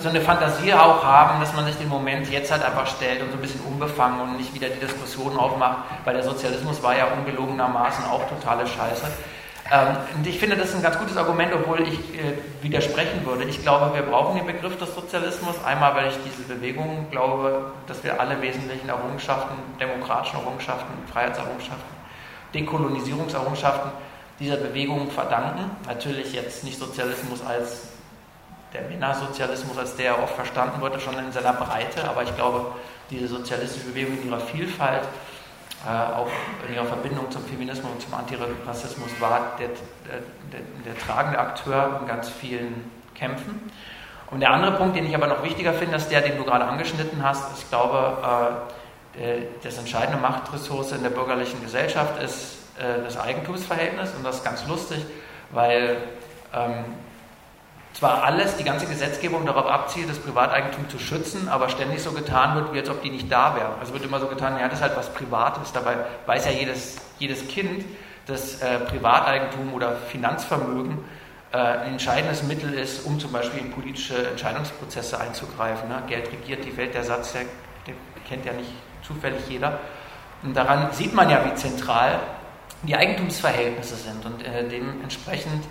[0.00, 3.32] so eine Fantasie auch haben, dass man sich den Moment jetzt halt einfach stellt und
[3.32, 7.06] so ein bisschen unbefangen und nicht wieder die Diskussion aufmacht, weil der Sozialismus war ja
[7.06, 9.06] ungelogenermaßen auch totale Scheiße.
[9.72, 13.44] Ähm, und ich finde, das ist ein ganz gutes Argument, obwohl ich äh, widersprechen würde.
[13.44, 15.56] Ich glaube, wir brauchen den Begriff des Sozialismus.
[15.64, 21.96] Einmal, weil ich diese Bewegung glaube, dass wir alle wesentlichen Errungenschaften, demokratischen Errungenschaften, Freiheitserrungenschaften,
[22.54, 23.90] Dekolonisierungserrungenschaften
[24.40, 25.70] dieser Bewegung verdanken.
[25.86, 27.88] Natürlich jetzt nicht Sozialismus als
[28.72, 32.72] der Männersozialismus, als der oft verstanden wurde, schon in seiner Breite, aber ich glaube,
[33.08, 35.04] diese sozialistische Bewegung in ihrer Vielfalt,
[35.86, 36.28] äh, auch
[36.66, 42.08] in ihrer Verbindung zum Feminismus und zum Antirassismus, war der, der, der, tragende Akteur in
[42.08, 43.70] ganz vielen Kämpfen.
[44.30, 46.64] Und der andere Punkt, den ich aber noch wichtiger finde, ist der, den du gerade
[46.64, 47.56] angeschnitten hast.
[47.58, 48.16] Ich glaube,
[49.16, 54.44] äh, das entscheidende Machtressource in der bürgerlichen Gesellschaft ist äh, das Eigentumsverhältnis und das ist
[54.44, 55.04] ganz lustig,
[55.50, 55.96] weil
[56.52, 56.84] ähm,
[57.94, 62.56] zwar alles, die ganze Gesetzgebung darauf abzielt, das Privateigentum zu schützen, aber ständig so getan
[62.56, 63.76] wird, wie als ob die nicht da wäre.
[63.78, 65.72] Also wird immer so getan, ja, das ist halt was Privates.
[65.72, 65.96] Dabei
[66.26, 67.84] weiß ja jedes, jedes Kind,
[68.26, 70.98] dass äh, Privateigentum oder Finanzvermögen
[71.52, 75.88] äh, ein entscheidendes Mittel ist, um zum Beispiel in politische Entscheidungsprozesse einzugreifen.
[75.88, 76.02] Ne?
[76.08, 77.42] Geld regiert die Welt, der Satz, der,
[77.86, 77.94] den
[78.28, 78.70] kennt ja nicht
[79.06, 79.78] zufällig jeder.
[80.42, 82.18] Und daran sieht man ja, wie zentral
[82.86, 85.64] die Eigentumsverhältnisse sind und äh, dementsprechend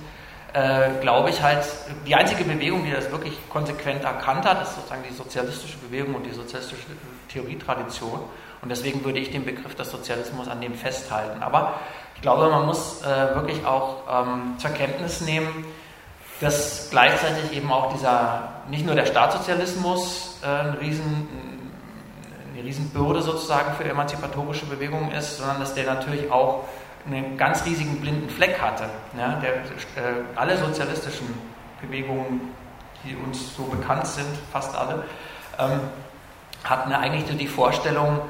[0.54, 1.66] äh, glaube ich halt,
[2.06, 6.26] die einzige Bewegung, die das wirklich konsequent erkannt hat, ist sozusagen die sozialistische Bewegung und
[6.26, 6.84] die sozialistische
[7.30, 8.20] Theorietradition.
[8.62, 11.42] Und deswegen würde ich den Begriff des Sozialismus an dem festhalten.
[11.42, 11.80] Aber
[12.16, 15.66] ich glaube, man muss äh, wirklich auch ähm, zur Kenntnis nehmen,
[16.40, 21.28] dass gleichzeitig eben auch dieser, nicht nur der Staatssozialismus äh, ein Riesen,
[22.54, 26.66] eine Riesenbürde sozusagen für emanzipatorische Bewegungen ist, sondern dass der natürlich auch
[27.06, 28.86] einen ganz riesigen blinden Fleck hatte.
[29.18, 31.28] Ja, der, äh, alle sozialistischen
[31.82, 32.54] Bewegungen,
[33.04, 35.04] die uns so bekannt sind, fast alle,
[35.60, 35.80] ähm,
[36.64, 38.22] hatten eigentlich so die Vorstellung,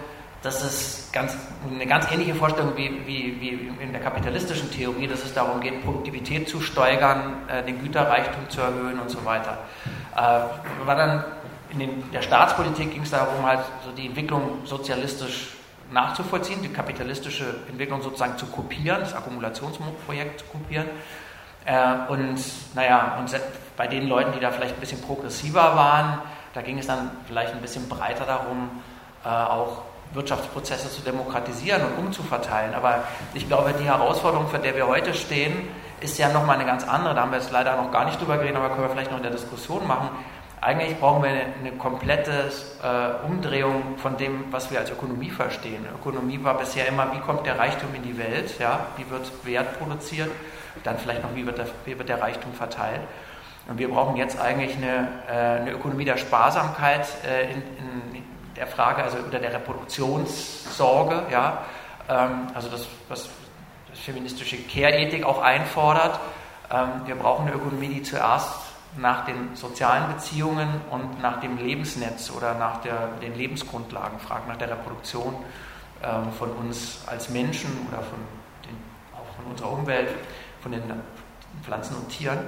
[0.42, 1.38] dass es ganz,
[1.70, 5.84] eine ganz ähnliche Vorstellung wie, wie, wie in der kapitalistischen Theorie, dass es darum geht,
[5.84, 9.60] Produktivität zu steigern, äh, den Güterreichtum zu erhöhen und so weiter.
[10.16, 11.24] Äh, war dann
[11.70, 15.54] in den, der Staatspolitik ging es darum, halt so die Entwicklung sozialistisch
[15.94, 20.88] nachzuvollziehen, die kapitalistische Entwicklung sozusagen zu kopieren, das Akkumulationsprojekt zu kopieren.
[21.66, 22.40] Äh, und
[22.76, 23.32] naja, und
[23.78, 26.20] bei den Leuten, die da vielleicht ein bisschen progressiver waren,
[26.54, 28.70] da ging es dann vielleicht ein bisschen breiter darum,
[29.24, 29.84] äh, auch
[30.14, 32.76] Wirtschaftsprozesse zu demokratisieren und umzuverteilen.
[32.76, 35.68] Aber ich glaube, die Herausforderung, vor der wir heute stehen,
[36.02, 37.16] ist ja nochmal eine ganz andere.
[37.16, 39.18] Da haben wir jetzt leider noch gar nicht drüber geredet, aber können wir vielleicht noch
[39.18, 40.10] in der Diskussion machen.
[40.64, 42.50] Eigentlich brauchen wir eine, komplette
[42.82, 45.86] äh, Umdrehung von dem, was wir als Ökonomie verstehen.
[45.94, 48.86] Ökonomie war bisher immer, wie kommt der Reichtum in die Welt, ja?
[48.96, 50.30] wie wird Wert produziert,
[50.86, 53.02] dann vielleicht noch, wie wird der, wie wird der Reichtum verteilt.
[53.68, 57.62] Und wir brauchen jetzt eigentlich eine, äh, eine Ökonomie der Sparsamkeit äh, in,
[58.14, 58.24] in,
[58.56, 61.64] der Frage, also oder der Reproduktionssorge, ja?
[62.08, 63.28] Ähm, also das, was
[63.90, 66.20] das feministische Care-Ethik auch einfordert.
[66.72, 72.32] Ähm, wir brauchen eine Ökonomie, die zuerst nach den sozialen Beziehungen und nach dem Lebensnetz
[72.32, 75.36] oder nach der, den Lebensgrundlagen fragt, nach der Reproduktion
[76.02, 78.20] äh, von uns als Menschen oder von,
[78.66, 78.78] den,
[79.14, 80.10] auch von unserer Umwelt,
[80.62, 80.84] von den
[81.64, 82.40] Pflanzen und Tieren.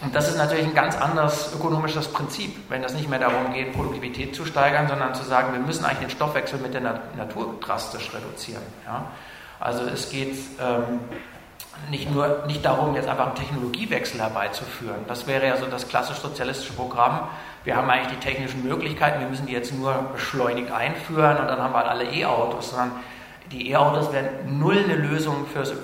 [0.00, 3.72] Und das ist natürlich ein ganz anderes ökonomisches Prinzip, wenn es nicht mehr darum geht,
[3.72, 6.82] Produktivität zu steigern, sondern zu sagen, wir müssen eigentlich den Stoffwechsel mit der
[7.16, 8.62] Natur drastisch reduzieren.
[8.86, 9.06] Ja?
[9.58, 11.00] Also es geht ähm,
[11.90, 15.04] nicht nur nicht darum, jetzt einfach einen Technologiewechsel herbeizuführen.
[15.06, 17.28] Das wäre ja so das klassisch sozialistische Programm.
[17.64, 21.60] Wir haben eigentlich die technischen Möglichkeiten, wir müssen die jetzt nur beschleunigt einführen und dann
[21.60, 22.92] haben wir halt alle E-Autos, sondern
[23.50, 25.74] die E-Autos werden null eine Lösung für das äh,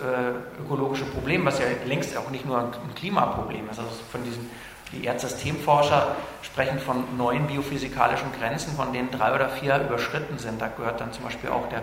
[0.62, 3.78] ökologische Problem, was ja längst auch nicht nur ein Klimaproblem ist.
[3.78, 4.51] Also von diesen,
[4.92, 10.61] die Erdsystemforscher sprechen von neuen biophysikalischen Grenzen, von denen drei oder vier überschritten sind.
[10.61, 11.82] Da gehört dann zum Beispiel auch der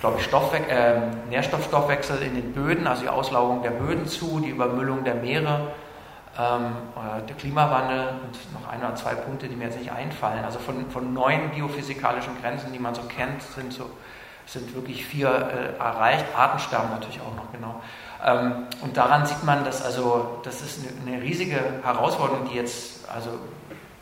[0.00, 4.50] glaube ich, Stoffwe äh, Nährstoffstoffwechsel in den Böden, also die Auslaugung der Böden zu, die
[4.50, 5.72] Übermüllung der Meere,
[6.38, 10.44] ähm, äh, der Klimawandel und noch ein oder zwei Punkte, die mir jetzt nicht einfallen.
[10.44, 13.90] Also von, von neun biophysikalischen Grenzen, die man so kennt, sind, so,
[14.46, 16.26] sind wirklich vier äh, erreicht.
[16.36, 17.80] Artensterben natürlich auch noch, genau.
[18.24, 23.08] Ähm, und daran sieht man, dass also, das ist eine, eine riesige Herausforderung, die jetzt
[23.08, 23.30] also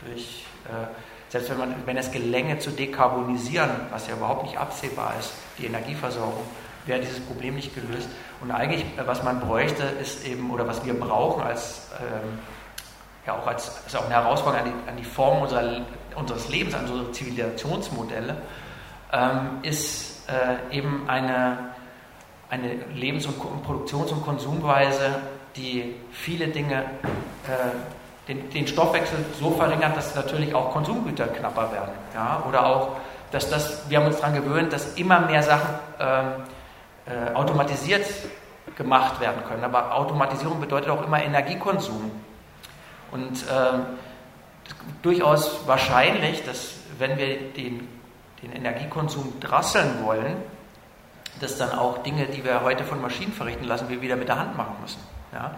[0.05, 0.87] durch äh,
[1.29, 5.67] selbst wenn, man, wenn es gelänge zu dekarbonisieren, was ja überhaupt nicht absehbar ist, die
[5.67, 6.45] Energieversorgung,
[6.87, 8.09] wäre dieses Problem nicht gelöst.
[8.41, 12.39] Und eigentlich, äh, was man bräuchte, ist eben, oder was wir brauchen als, ähm,
[13.27, 15.81] ja auch als, ist auch eine Herausforderung an die, an die Form unserer,
[16.15, 18.37] unseres Lebens, an unsere Zivilisationsmodelle,
[19.13, 21.71] ähm, ist äh, eben eine,
[22.51, 25.17] eine Lebens- und Produktions- und Konsumweise,
[25.57, 26.83] die viele Dinge
[27.47, 27.96] äh,
[28.29, 31.93] den, den Stoffwechsel so verringert, dass natürlich auch Konsumgüter knapper werden.
[32.15, 32.43] Ja?
[32.49, 32.97] Oder auch,
[33.31, 36.27] dass das, wir haben uns daran gewöhnt, dass immer mehr Sachen ähm,
[37.07, 38.05] äh, automatisiert
[38.77, 39.65] gemacht werden können.
[39.65, 42.11] Aber Automatisierung bedeutet auch immer Energiekonsum.
[43.13, 43.79] Und äh,
[45.03, 47.89] durchaus wahrscheinlich, dass wenn wir den,
[48.43, 50.37] den Energiekonsum drosseln wollen,
[51.41, 54.39] dass dann auch Dinge, die wir heute von Maschinen verrichten lassen, wir wieder mit der
[54.39, 55.01] Hand machen müssen.
[55.33, 55.55] Ja?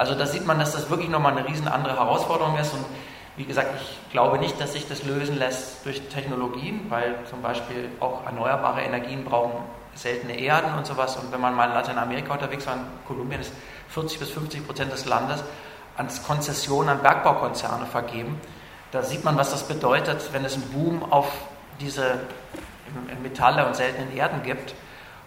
[0.00, 2.86] Also da sieht man, dass das wirklich nochmal eine riesen andere Herausforderung ist und
[3.36, 7.90] wie gesagt, ich glaube nicht, dass sich das lösen lässt durch Technologien, weil zum Beispiel
[8.00, 9.58] auch erneuerbare Energien brauchen
[9.94, 11.18] seltene Erden und sowas.
[11.18, 13.52] Und wenn man mal in Lateinamerika unterwegs war, in Kolumbien ist
[13.90, 15.44] 40 bis 50 Prozent des Landes
[15.98, 18.40] als Konzession an Bergbaukonzerne vergeben.
[18.92, 21.30] Da sieht man, was das bedeutet, wenn es einen Boom auf
[21.78, 22.20] diese
[23.22, 24.74] Metalle und seltenen Erden gibt.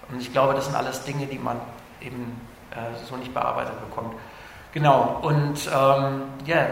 [0.09, 1.61] Und ich glaube, das sind alles Dinge, die man
[2.01, 4.15] eben äh, so nicht bearbeitet bekommt.
[4.73, 6.67] Genau, und ähm, ja,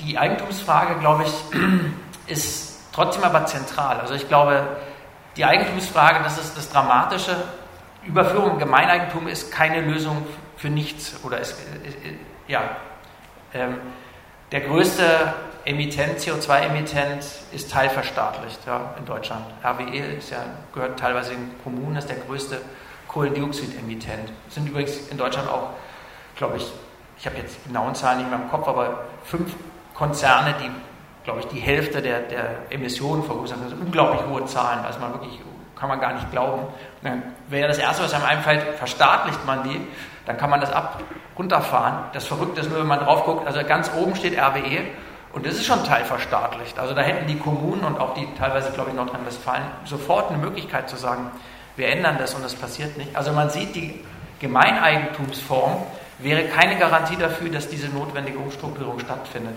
[0.00, 1.60] die Eigentumsfrage, glaube ich,
[2.26, 4.00] ist trotzdem aber zentral.
[4.00, 4.66] Also ich glaube,
[5.36, 7.36] die Eigentumsfrage, das ist das Dramatische.
[8.04, 10.26] Überführung in Gemeineigentum ist keine Lösung
[10.56, 11.14] für nichts.
[11.24, 11.56] Oder ist,
[12.48, 12.62] ja,
[13.54, 13.78] ähm,
[14.50, 15.34] der größte
[15.64, 19.44] Emittent, CO2-Emittent, ist teilverstaatlicht ja, in Deutschland.
[19.62, 22.60] RWE ist ja, gehört teilweise in Kommunen, ist der größte
[23.08, 24.32] Kohlendioxid-Emittent.
[24.48, 25.70] Sind übrigens in Deutschland auch,
[26.36, 26.72] glaube ich,
[27.18, 29.54] ich habe jetzt genauen Zahlen nicht mehr im Kopf, aber fünf
[29.94, 30.70] Konzerne, die,
[31.24, 33.62] glaube ich, die Hälfte der, der Emissionen verursachen.
[33.62, 35.40] Das sind unglaublich hohe Zahlen, also man wirklich,
[35.78, 36.62] kann man gar nicht glauben.
[37.02, 39.80] Dann wäre das Erste, was einem einfällt, verstaatlicht man die,
[40.26, 41.00] dann kann man das ab
[41.38, 42.04] runterfahren.
[42.12, 44.84] Das Verrückte ist nur, wenn man drauf guckt, also ganz oben steht RWE
[45.32, 46.78] und das ist schon teilverstaatlicht.
[46.78, 50.88] Also da hätten die Kommunen und auch die teilweise, glaube ich, Nordrhein-Westfalen sofort eine Möglichkeit
[50.88, 51.30] zu sagen,
[51.76, 53.14] wir ändern das und das passiert nicht.
[53.14, 54.02] Also man sieht, die
[54.40, 55.82] Gemeineigentumsform
[56.18, 59.56] wäre keine Garantie dafür, dass diese notwendige Umstrukturierung stattfindet.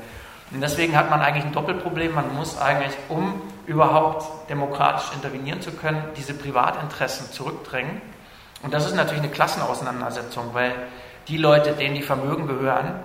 [0.52, 2.14] Und deswegen hat man eigentlich ein Doppelproblem.
[2.14, 8.02] Man muss eigentlich, um überhaupt demokratisch intervenieren zu können, diese Privatinteressen zurückdrängen.
[8.64, 10.74] Und das ist natürlich eine Klassenauseinandersetzung, weil
[11.28, 12.96] die Leute, denen die Vermögen gehören,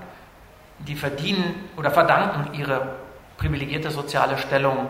[0.79, 2.97] die verdienen oder verdanken ihre
[3.37, 4.89] privilegierte soziale Stellung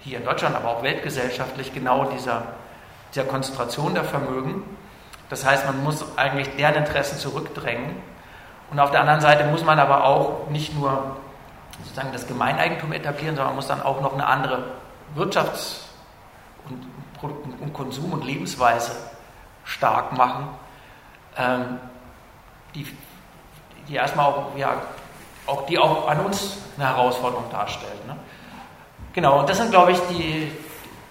[0.00, 2.44] hier in Deutschland, aber auch weltgesellschaftlich genau dieser,
[3.12, 4.62] dieser Konzentration der Vermögen.
[5.32, 7.96] Das heißt, man muss eigentlich deren Interessen zurückdrängen.
[8.70, 11.16] Und auf der anderen Seite muss man aber auch nicht nur
[11.82, 14.62] sozusagen das Gemeineigentum etablieren, sondern man muss dann auch noch eine andere
[15.16, 15.84] Wirtschafts-
[16.68, 16.86] und,
[17.62, 18.92] und Konsum- und Lebensweise
[19.64, 20.48] stark machen,
[21.38, 21.78] ähm,
[22.74, 22.86] die,
[23.88, 24.82] die erstmal auch, ja,
[25.46, 28.06] auch, die auch an uns eine Herausforderung darstellt.
[28.06, 28.18] Ne?
[29.14, 30.52] Genau, und das sind, glaube ich, die,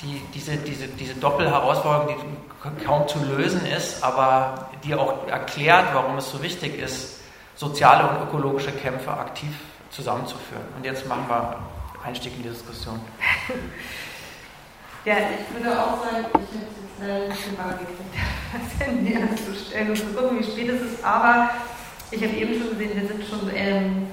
[0.02, 6.18] die, diese, diese, diese Doppelherausforderung, die kaum zu lösen ist, aber die auch erklärt, warum
[6.18, 7.20] es so wichtig ist,
[7.56, 9.54] soziale und ökologische Kämpfe aktiv
[9.90, 10.64] zusammenzuführen.
[10.76, 11.60] Und jetzt machen wir
[12.04, 13.00] Einstieg in die Diskussion.
[15.04, 18.14] Ja, ich würde auch sagen, ich hätte es jetzt leider nicht gemacht gekriegt,
[18.80, 21.50] das Handy anzustellen und zu gucken, wie spät es ist, aber
[22.12, 24.08] ich habe eben schon gesehen, wir sind schon ähm,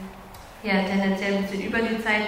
[0.62, 2.22] ja, tendenziell ein bisschen über die Zeit.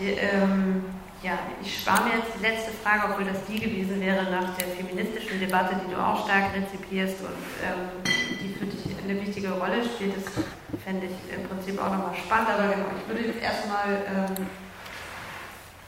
[0.00, 0.84] Ich, ähm,
[1.22, 4.68] ja, ich spare mir jetzt die letzte Frage, obwohl das die gewesen wäre nach der
[4.68, 9.84] feministischen Debatte, die du auch stark rezipierst und ähm, die für dich eine wichtige Rolle
[9.84, 10.14] spielt.
[10.16, 10.44] Das
[10.84, 14.46] fände ich im Prinzip auch nochmal spannend, aber genau, ich würde jetzt erstmal ähm,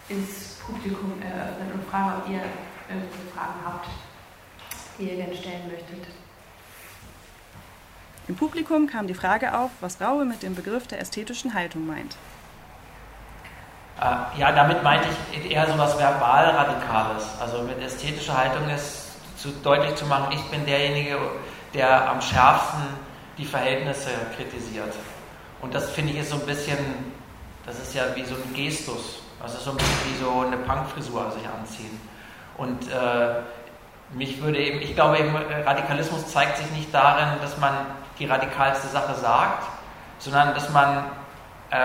[0.08, 2.42] ins Publikum eröffnen und fragen, ob ihr
[2.88, 3.88] irgendwelche Fragen habt,
[4.98, 6.12] die ihr gerne stellen möchtet.
[8.26, 12.16] Im Publikum kam die Frage auf, was Raue mit dem Begriff der ästhetischen Haltung meint.
[14.00, 17.24] Äh, ja, damit meinte ich eher so was Verbalradikales.
[17.40, 21.18] Also mit ästhetischer Haltung ist zu, deutlich zu machen, ich bin derjenige,
[21.74, 22.82] der am schärfsten
[23.36, 24.94] die Verhältnisse kritisiert.
[25.60, 26.78] Und das finde ich ist so ein bisschen,
[27.66, 29.22] das ist ja wie so ein Gestus.
[29.42, 32.00] Das ist so ein bisschen wie so eine Punkfrisur sich anziehen.
[32.56, 33.40] Und äh,
[34.12, 37.72] mich würde eben, ich glaube eben, Radikalismus zeigt sich nicht darin, dass man
[38.18, 39.64] die radikalste Sache sagt,
[40.18, 41.04] sondern dass man
[41.70, 41.76] äh,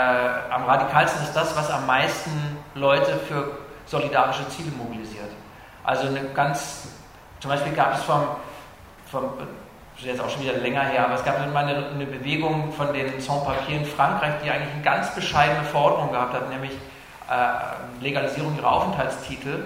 [0.51, 5.29] am radikalsten ist das, was am meisten Leute für solidarische Ziele mobilisiert.
[5.83, 6.87] Also eine ganz,
[7.39, 8.23] zum Beispiel gab es vom,
[9.11, 9.29] vom
[9.99, 13.19] jetzt auch schon wieder länger her, aber es gab mal eine, eine Bewegung von den
[13.19, 16.73] Sans-Papiers in Frankreich, die eigentlich eine ganz bescheidene Forderung gehabt hat, nämlich
[17.29, 19.65] äh, Legalisierung ihrer Aufenthaltstitel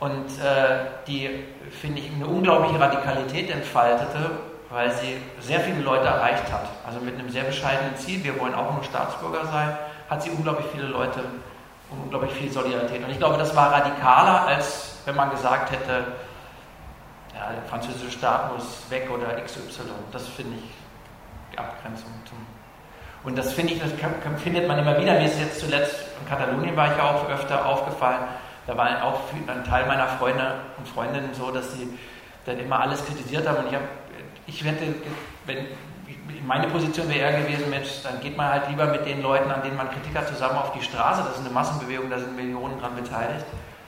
[0.00, 1.44] und äh, die,
[1.80, 4.30] finde ich, eine unglaubliche Radikalität entfaltete
[4.74, 6.66] weil sie sehr viele Leute erreicht hat.
[6.84, 9.78] Also mit einem sehr bescheidenen Ziel, wir wollen auch nur Staatsbürger sein,
[10.10, 11.20] hat sie unglaublich viele Leute
[11.90, 13.04] und unglaublich viel Solidarität.
[13.04, 16.04] Und ich glaube, das war radikaler, als wenn man gesagt hätte,
[17.34, 19.60] ja, der französische Staat muss weg oder XY.
[20.10, 20.64] Das finde ich
[21.52, 22.38] die Abgrenzung zum.
[23.22, 23.92] Und das finde ich, das
[24.42, 25.12] findet man immer wieder.
[25.12, 28.24] Mir ist jetzt zuletzt in Katalonien war ich auch öfter aufgefallen.
[28.66, 31.96] Da war auch ein Teil meiner Freunde und Freundinnen so, dass sie
[32.44, 33.58] dann immer alles kritisiert haben.
[33.58, 33.84] Und ich habe
[34.46, 34.94] ich hätte,
[35.46, 35.66] wenn
[36.46, 39.62] meine Position wäre eher gewesen, Mensch, dann geht man halt lieber mit den Leuten, an
[39.62, 41.22] denen man Kritik hat, zusammen auf die Straße.
[41.22, 43.44] Das ist eine Massenbewegung, da sind Millionen dran beteiligt.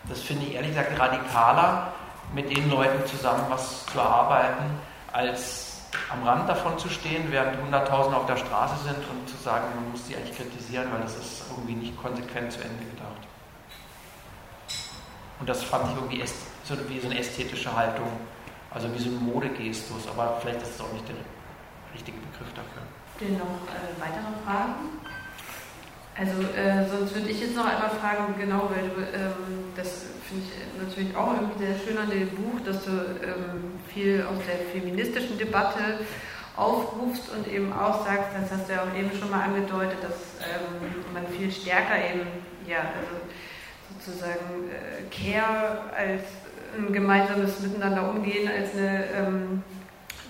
[0.08, 1.92] Das finde ich ehrlich gesagt radikaler,
[2.34, 4.64] mit den Leuten zusammen was zu erarbeiten,
[5.12, 9.64] als am Rand davon zu stehen, während Hunderttausende auf der Straße sind und zu sagen,
[9.74, 13.26] man muss sie eigentlich kritisieren, weil das ist irgendwie nicht konsequent zu Ende gedacht.
[15.38, 16.22] Und das fand ich irgendwie
[16.64, 18.08] so, wie so eine ästhetische Haltung,
[18.70, 21.16] also wie so ein Modegestus, aber vielleicht ist es auch nicht der
[21.94, 22.82] richtige Begriff dafür.
[23.20, 25.00] Denn noch äh, weitere Fragen?
[26.18, 30.44] Also äh, sonst würde ich jetzt noch einmal fragen, genau, weil du, ähm, das finde
[30.44, 34.64] ich natürlich auch irgendwie sehr schön an dem Buch, dass du ähm, viel aus der
[34.72, 36.00] feministischen Debatte
[36.56, 40.40] aufrufst und eben auch sagst, das hast du ja auch eben schon mal angedeutet, dass
[40.40, 42.26] ähm, man viel stärker eben,
[42.66, 43.20] ja, also
[44.00, 46.22] sozusagen äh, Care als
[46.76, 49.62] ein gemeinsames Miteinander umgehen, als eine ähm,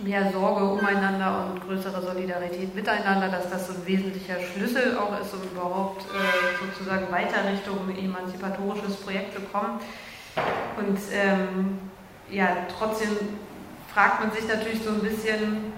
[0.03, 5.33] mehr Sorge umeinander und größere Solidarität miteinander, dass das so ein wesentlicher Schlüssel auch ist,
[5.35, 9.81] um überhaupt äh, sozusagen weiter Richtung emanzipatorisches Projekt zu kommen.
[10.77, 11.79] Und ähm,
[12.31, 13.09] ja, trotzdem
[13.93, 15.73] fragt man sich natürlich so ein bisschen,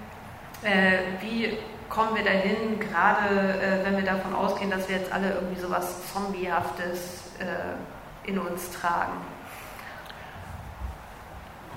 [0.63, 1.57] äh, wie
[1.89, 5.71] kommen wir dahin, gerade äh, wenn wir davon ausgehen, dass wir jetzt alle irgendwie so
[5.71, 9.13] was Zombiehaftes äh, in uns tragen.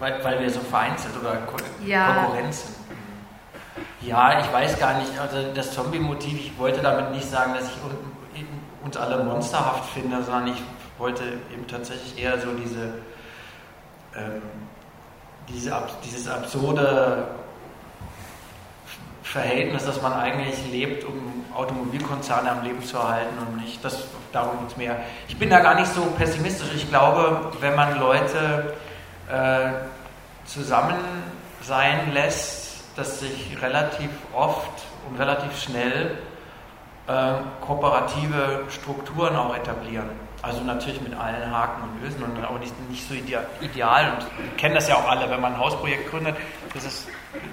[0.02, 2.16] Weil, weil wir so vereinzelt oder Ko ja.
[2.16, 2.76] Konkurrenz sind.
[4.02, 7.78] Ja, ich weiß gar nicht, also das Zombie-Motiv, ich wollte damit nicht sagen, dass ich
[8.84, 10.64] uns alle monsterhaft finde, sondern ich
[10.97, 11.22] wollte
[11.54, 12.95] eben tatsächlich eher so diese,
[14.16, 14.41] ähm,
[15.47, 15.72] diese
[16.04, 17.28] dieses absurde
[19.22, 24.58] Verhältnis, dass man eigentlich lebt, um Automobilkonzerne am Leben zu erhalten und nicht, das, darum
[24.62, 24.95] geht es mehr.
[25.28, 26.70] Ich bin da gar nicht so pessimistisch.
[26.76, 28.74] Ich glaube, wenn man Leute
[29.32, 29.72] äh,
[30.46, 30.98] zusammen
[31.62, 36.18] sein lässt, dass sich relativ oft und relativ schnell
[37.08, 37.34] äh,
[37.66, 40.10] kooperative Strukturen auch etablieren.
[40.42, 44.14] Also natürlich mit allen Haken und Ösen und auch nicht, nicht so ideal.
[44.14, 46.36] Und wir kennen das ja auch alle, wenn man ein Hausprojekt gründet,
[46.74, 47.08] das ist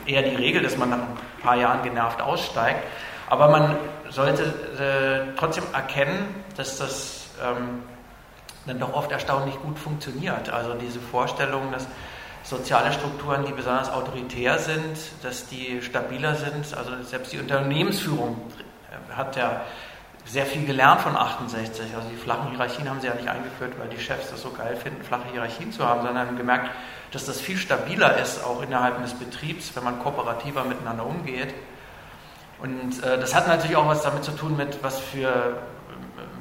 [0.07, 2.83] eher die Regel, dass man nach ein paar Jahren genervt aussteigt.
[3.29, 3.76] Aber man
[4.09, 7.83] sollte äh, trotzdem erkennen, dass das ähm,
[8.68, 10.50] dann doch oft erstaunlich gut funktioniert.
[10.50, 11.86] Also diese Vorstellung, dass
[12.42, 16.76] soziale Strukturen, die besonders autoritär sind, dass die stabiler sind.
[16.76, 18.40] Also selbst die Unternehmensführung
[19.14, 19.62] hat ja
[20.24, 21.94] sehr viel gelernt von 68.
[21.94, 24.76] Also die flachen Hierarchien haben sie ja nicht eingeführt, weil die Chefs das so geil
[24.76, 26.70] finden, flache Hierarchien zu haben, sondern haben gemerkt,
[27.12, 31.54] dass das viel stabiler ist, auch innerhalb des Betriebs, wenn man kooperativer miteinander umgeht.
[32.60, 35.58] Und äh, das hat natürlich auch was damit zu tun mit, was für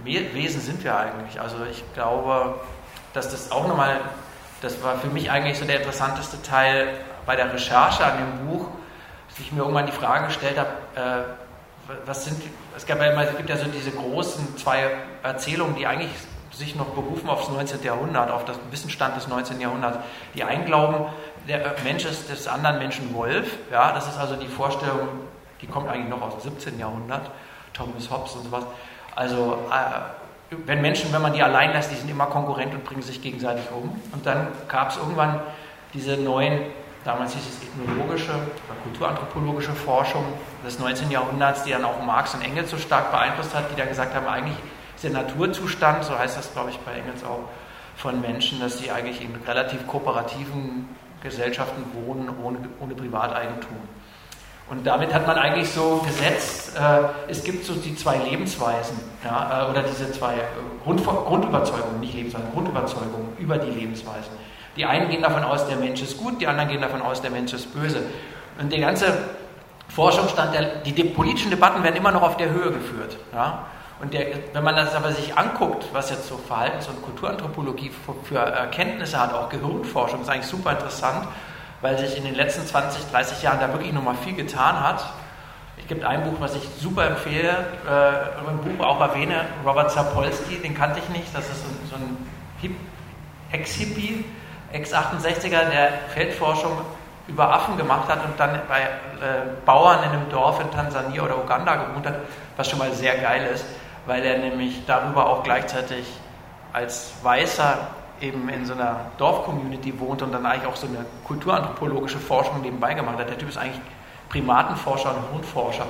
[0.03, 1.39] Wesen sind wir eigentlich?
[1.39, 2.59] Also ich glaube,
[3.13, 3.99] dass das auch nochmal,
[4.61, 6.87] das war für mich eigentlich so der interessanteste Teil
[7.25, 8.67] bei der Recherche an dem Buch,
[9.29, 11.23] dass ich mir irgendwann die Frage gestellt habe, äh,
[12.05, 12.41] was sind,
[12.75, 14.91] es, gab ja immer, es gibt ja so diese großen zwei
[15.23, 16.11] Erzählungen, die eigentlich
[16.51, 17.83] sich noch berufen aufs 19.
[17.83, 19.61] Jahrhundert, auf das Wissensstand des 19.
[19.61, 19.99] Jahrhunderts.
[20.33, 21.05] Die einen glauben,
[21.47, 23.47] der Mensch ist des anderen Menschen Wolf.
[23.71, 25.07] Ja, das ist also die Vorstellung,
[25.61, 26.79] die kommt eigentlich noch aus dem 17.
[26.79, 27.29] Jahrhundert,
[27.73, 28.63] Thomas Hobbes und sowas.
[29.17, 33.01] Also äh, wenn Menschen, wenn man die allein lässt, die sind immer konkurrent und bringen
[33.01, 33.99] sich gegenseitig um.
[34.13, 35.39] Und dann gab es irgendwann
[35.95, 36.59] diese neuen,
[37.03, 40.23] damals hieß es ethnologische oder kulturanthropologische Forschung
[40.63, 41.09] des 19.
[41.09, 44.27] Jahrhunderts, die dann auch Marx und Engels so stark beeinflusst hat, die dann gesagt haben,
[44.27, 44.57] eigentlich
[44.95, 47.49] ist der Naturzustand, so heißt das glaube ich bei Engels auch,
[47.95, 50.87] von Menschen, dass sie eigentlich in relativ kooperativen
[51.23, 53.77] Gesellschaften wohnen ohne, ohne Privateigentum.
[54.69, 59.65] Und damit hat man eigentlich so gesetzt, äh, es gibt so die zwei Lebensweisen ja,
[59.65, 60.39] äh, oder diese zwei äh,
[60.83, 64.31] Grund, Grundüberzeugungen, nicht Lebensweisen, Grundüberzeugungen über die Lebensweisen.
[64.75, 67.31] Die einen gehen davon aus, der Mensch ist gut, die anderen gehen davon aus, der
[67.31, 68.03] Mensch ist böse.
[68.59, 69.05] Und der ganze
[69.87, 73.17] Forschungsstand, der, die, die politischen Debatten werden immer noch auf der Höhe geführt.
[73.33, 73.67] Ja?
[74.01, 78.13] Und der, wenn man das aber sich anguckt, was jetzt so Verhaltens- und Kulturanthropologie für,
[78.25, 81.25] für Erkenntnisse hat, auch Gehirnforschung, ist eigentlich super interessant
[81.81, 85.05] weil sich in den letzten 20, 30 Jahren da wirklich nochmal viel getan hat.
[85.77, 90.57] Es gibt ein Buch, was ich super empfehle, äh, ein Buch auch erwähne, Robert Sapolsky,
[90.57, 92.75] den kannte ich nicht, das ist so, ein
[93.51, 94.25] Ex-Hippie,
[94.73, 96.81] Ex-68er, der Feldforschung
[97.27, 98.85] über Affen gemacht hat und dann bei äh,
[99.65, 102.15] Bauern in einem Dorf in Tansania oder Uganda gewohnt hat,
[102.55, 103.65] was schon mal sehr geil ist,
[104.05, 106.05] weil er nämlich darüber auch gleichzeitig
[106.73, 107.87] als Weißer
[108.21, 112.93] eben in so einer Dorfcommunity wohnt und dann eigentlich auch so eine kulturanthropologische Forschung nebenbei
[112.93, 113.29] gemacht hat.
[113.29, 113.81] Der Typ ist eigentlich
[114.29, 115.85] Primatenforscher und Hundforscher.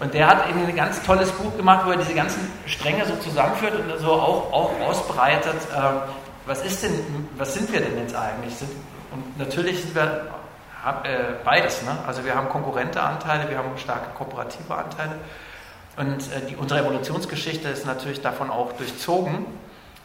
[0.00, 3.14] Und der hat eben ein ganz tolles Buch gemacht, wo er diese ganzen Stränge so
[3.16, 5.56] zusammenführt und so auch, auch ausbreitet.
[5.74, 5.80] Äh,
[6.46, 8.54] was ist denn, was sind wir denn jetzt eigentlich?
[8.54, 8.70] Sind,
[9.12, 10.28] und natürlich sind wir
[11.04, 11.82] äh, beides.
[11.82, 11.90] Ne?
[12.06, 15.16] Also wir haben konkurrente Anteile, wir haben starke kooperative Anteile.
[15.98, 19.44] Und äh, die, unsere Evolutionsgeschichte ist natürlich davon auch durchzogen.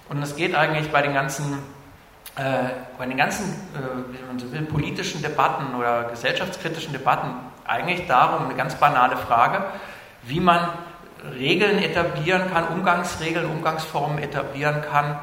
[0.10, 1.64] Und es geht eigentlich bei den ganzen
[2.38, 7.30] äh, bei den ganzen, äh, wie man so will, politischen Debatten oder gesellschaftskritischen Debatten
[7.66, 9.64] eigentlich darum, eine ganz banale Frage,
[10.24, 10.68] wie man
[11.34, 15.20] Regeln etablieren kann, Umgangsregeln, Umgangsformen etablieren kann,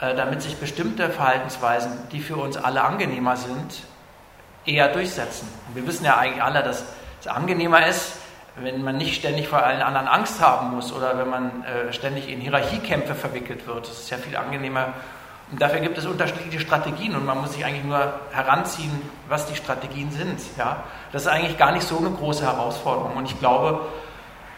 [0.00, 3.82] äh, damit sich bestimmte Verhaltensweisen, die für uns alle angenehmer sind,
[4.64, 5.48] eher durchsetzen.
[5.66, 6.84] Und wir wissen ja eigentlich alle, dass
[7.20, 8.18] es angenehmer ist,
[8.60, 12.28] wenn man nicht ständig vor allen anderen Angst haben muss oder wenn man äh, ständig
[12.28, 13.88] in Hierarchiekämpfe verwickelt wird.
[13.88, 14.94] Das ist ja viel angenehmer.
[15.52, 18.90] Und dafür gibt es unterschiedliche Strategien und man muss sich eigentlich nur heranziehen,
[19.28, 20.40] was die Strategien sind.
[20.58, 20.84] Ja?
[21.12, 23.16] Das ist eigentlich gar nicht so eine große Herausforderung.
[23.16, 23.80] Und ich glaube,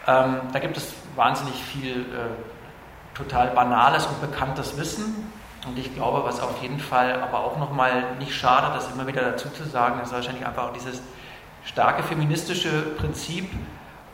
[0.07, 5.31] ähm, da gibt es wahnsinnig viel äh, total banales und bekanntes Wissen.
[5.67, 9.21] Und ich glaube, was auf jeden Fall aber auch nochmal nicht schadet, das immer wieder
[9.21, 11.01] dazu zu sagen, ist wahrscheinlich einfach auch dieses
[11.65, 13.51] starke feministische Prinzip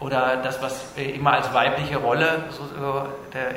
[0.06, 2.44] oder das, was immer als weibliche Rolle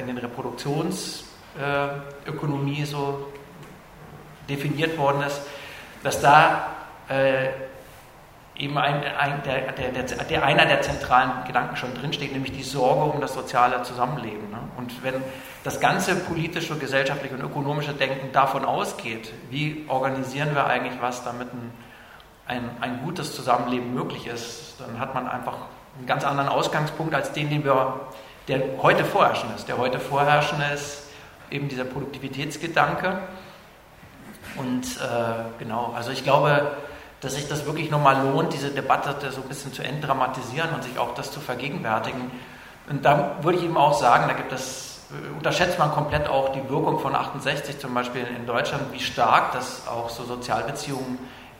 [0.01, 3.28] in den Reproduktionsökonomie so
[4.49, 5.42] definiert worden ist,
[6.03, 6.68] dass da
[7.11, 7.49] äh,
[8.57, 13.12] eben ein, ein, der, der, der, einer der zentralen Gedanken schon drinsteht, nämlich die Sorge
[13.12, 14.49] um das soziale Zusammenleben.
[14.51, 14.57] Ne?
[14.78, 15.22] Und wenn
[15.64, 21.53] das ganze politische, gesellschaftliche und ökonomische Denken davon ausgeht, wie organisieren wir eigentlich was, damit
[21.53, 21.72] ein,
[22.46, 25.59] ein, ein gutes Zusammenleben möglich ist, dann hat man einfach
[25.99, 28.01] einen ganz anderen Ausgangspunkt als den, den wir,
[28.46, 29.68] der heute vorherrschend ist.
[29.68, 31.03] Der heute vorherrschend ist
[31.51, 33.18] eben dieser Produktivitätsgedanke.
[34.57, 36.72] Und äh, genau, also ich glaube,
[37.20, 40.99] dass sich das wirklich nochmal lohnt, diese Debatte so ein bisschen zu entdramatisieren und sich
[40.99, 42.30] auch das zu vergegenwärtigen.
[42.88, 45.01] Und da würde ich eben auch sagen, da gibt es,
[45.36, 49.86] unterschätzt man komplett auch die Wirkung von 68 zum Beispiel in Deutschland, wie stark das
[49.88, 51.18] auch so Sozialbeziehungen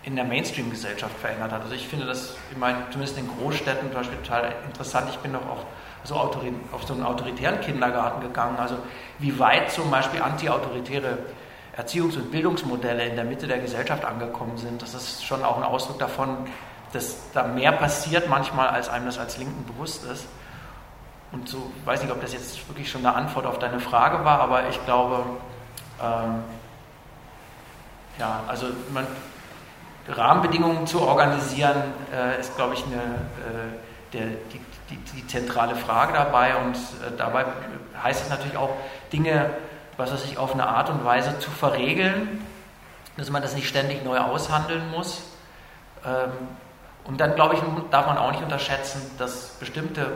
[0.09, 1.61] in der Mainstream-Gesellschaft verändert hat.
[1.61, 5.11] Also ich finde das, ich meine, zumindest in Großstädten zum Beispiel total interessant.
[5.11, 5.67] Ich bin doch auch
[6.03, 6.33] so auf
[6.87, 8.57] so einen autoritären Kindergarten gegangen.
[8.57, 8.79] Also
[9.19, 11.19] wie weit zum Beispiel antiautoritäre
[11.77, 14.81] Erziehungs- und Bildungsmodelle in der Mitte der Gesellschaft angekommen sind.
[14.81, 16.49] Das ist schon auch ein Ausdruck davon,
[16.95, 20.27] dass da mehr passiert manchmal, als einem das als Linken bewusst ist.
[21.33, 24.25] Und so, ich weiß nicht, ob das jetzt wirklich schon eine Antwort auf deine Frage
[24.25, 25.23] war, aber ich glaube,
[26.03, 26.43] ähm,
[28.19, 29.07] ja, also man,
[30.09, 31.83] Rahmenbedingungen zu organisieren,
[32.15, 36.57] äh, ist, glaube ich, eine, äh, der, die, die, die, zentrale Frage dabei.
[36.57, 37.45] Und äh, dabei
[38.03, 38.71] heißt es natürlich auch,
[39.13, 39.51] Dinge
[39.99, 42.47] was weiß ich, auf eine Art und Weise zu verregeln,
[43.19, 45.25] dass man das nicht ständig neu aushandeln muss.
[46.07, 46.31] Ähm,
[47.05, 50.13] und dann, glaube ich, darf man auch nicht unterschätzen, dass bestimmte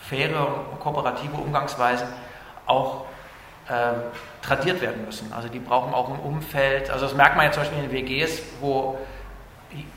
[0.00, 2.08] faire und kooperative Umgangsweisen
[2.64, 3.04] auch
[3.68, 3.92] äh,
[4.40, 5.30] tradiert werden müssen.
[5.32, 6.90] Also die brauchen auch ein Umfeld.
[6.90, 8.98] Also das merkt man ja zum Beispiel in den WGs, wo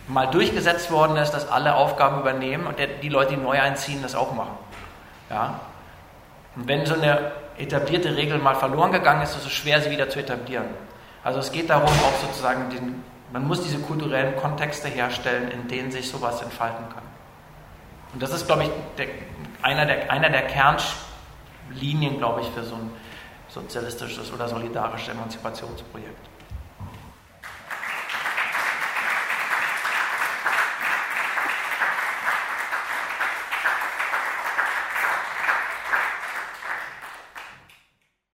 [0.08, 4.16] mal durchgesetzt worden ist, dass alle Aufgaben übernehmen und die Leute, die neu einziehen, das
[4.16, 4.58] auch machen.
[5.30, 5.60] Ja?
[6.56, 10.10] Und wenn so eine etablierte Regel mal verloren gegangen ist, ist es schwer, sie wieder
[10.10, 10.66] zu etablieren.
[11.24, 15.92] Also es geht darum, auch sozusagen, den, man muss diese kulturellen Kontexte herstellen, in denen
[15.92, 17.04] sich sowas entfalten kann.
[18.14, 19.08] Und das ist, glaube ich, der,
[19.62, 22.92] einer, der, einer der Kernlinien, glaube ich, für so ein
[23.48, 26.31] sozialistisches oder solidarisches Emanzipationsprojekt.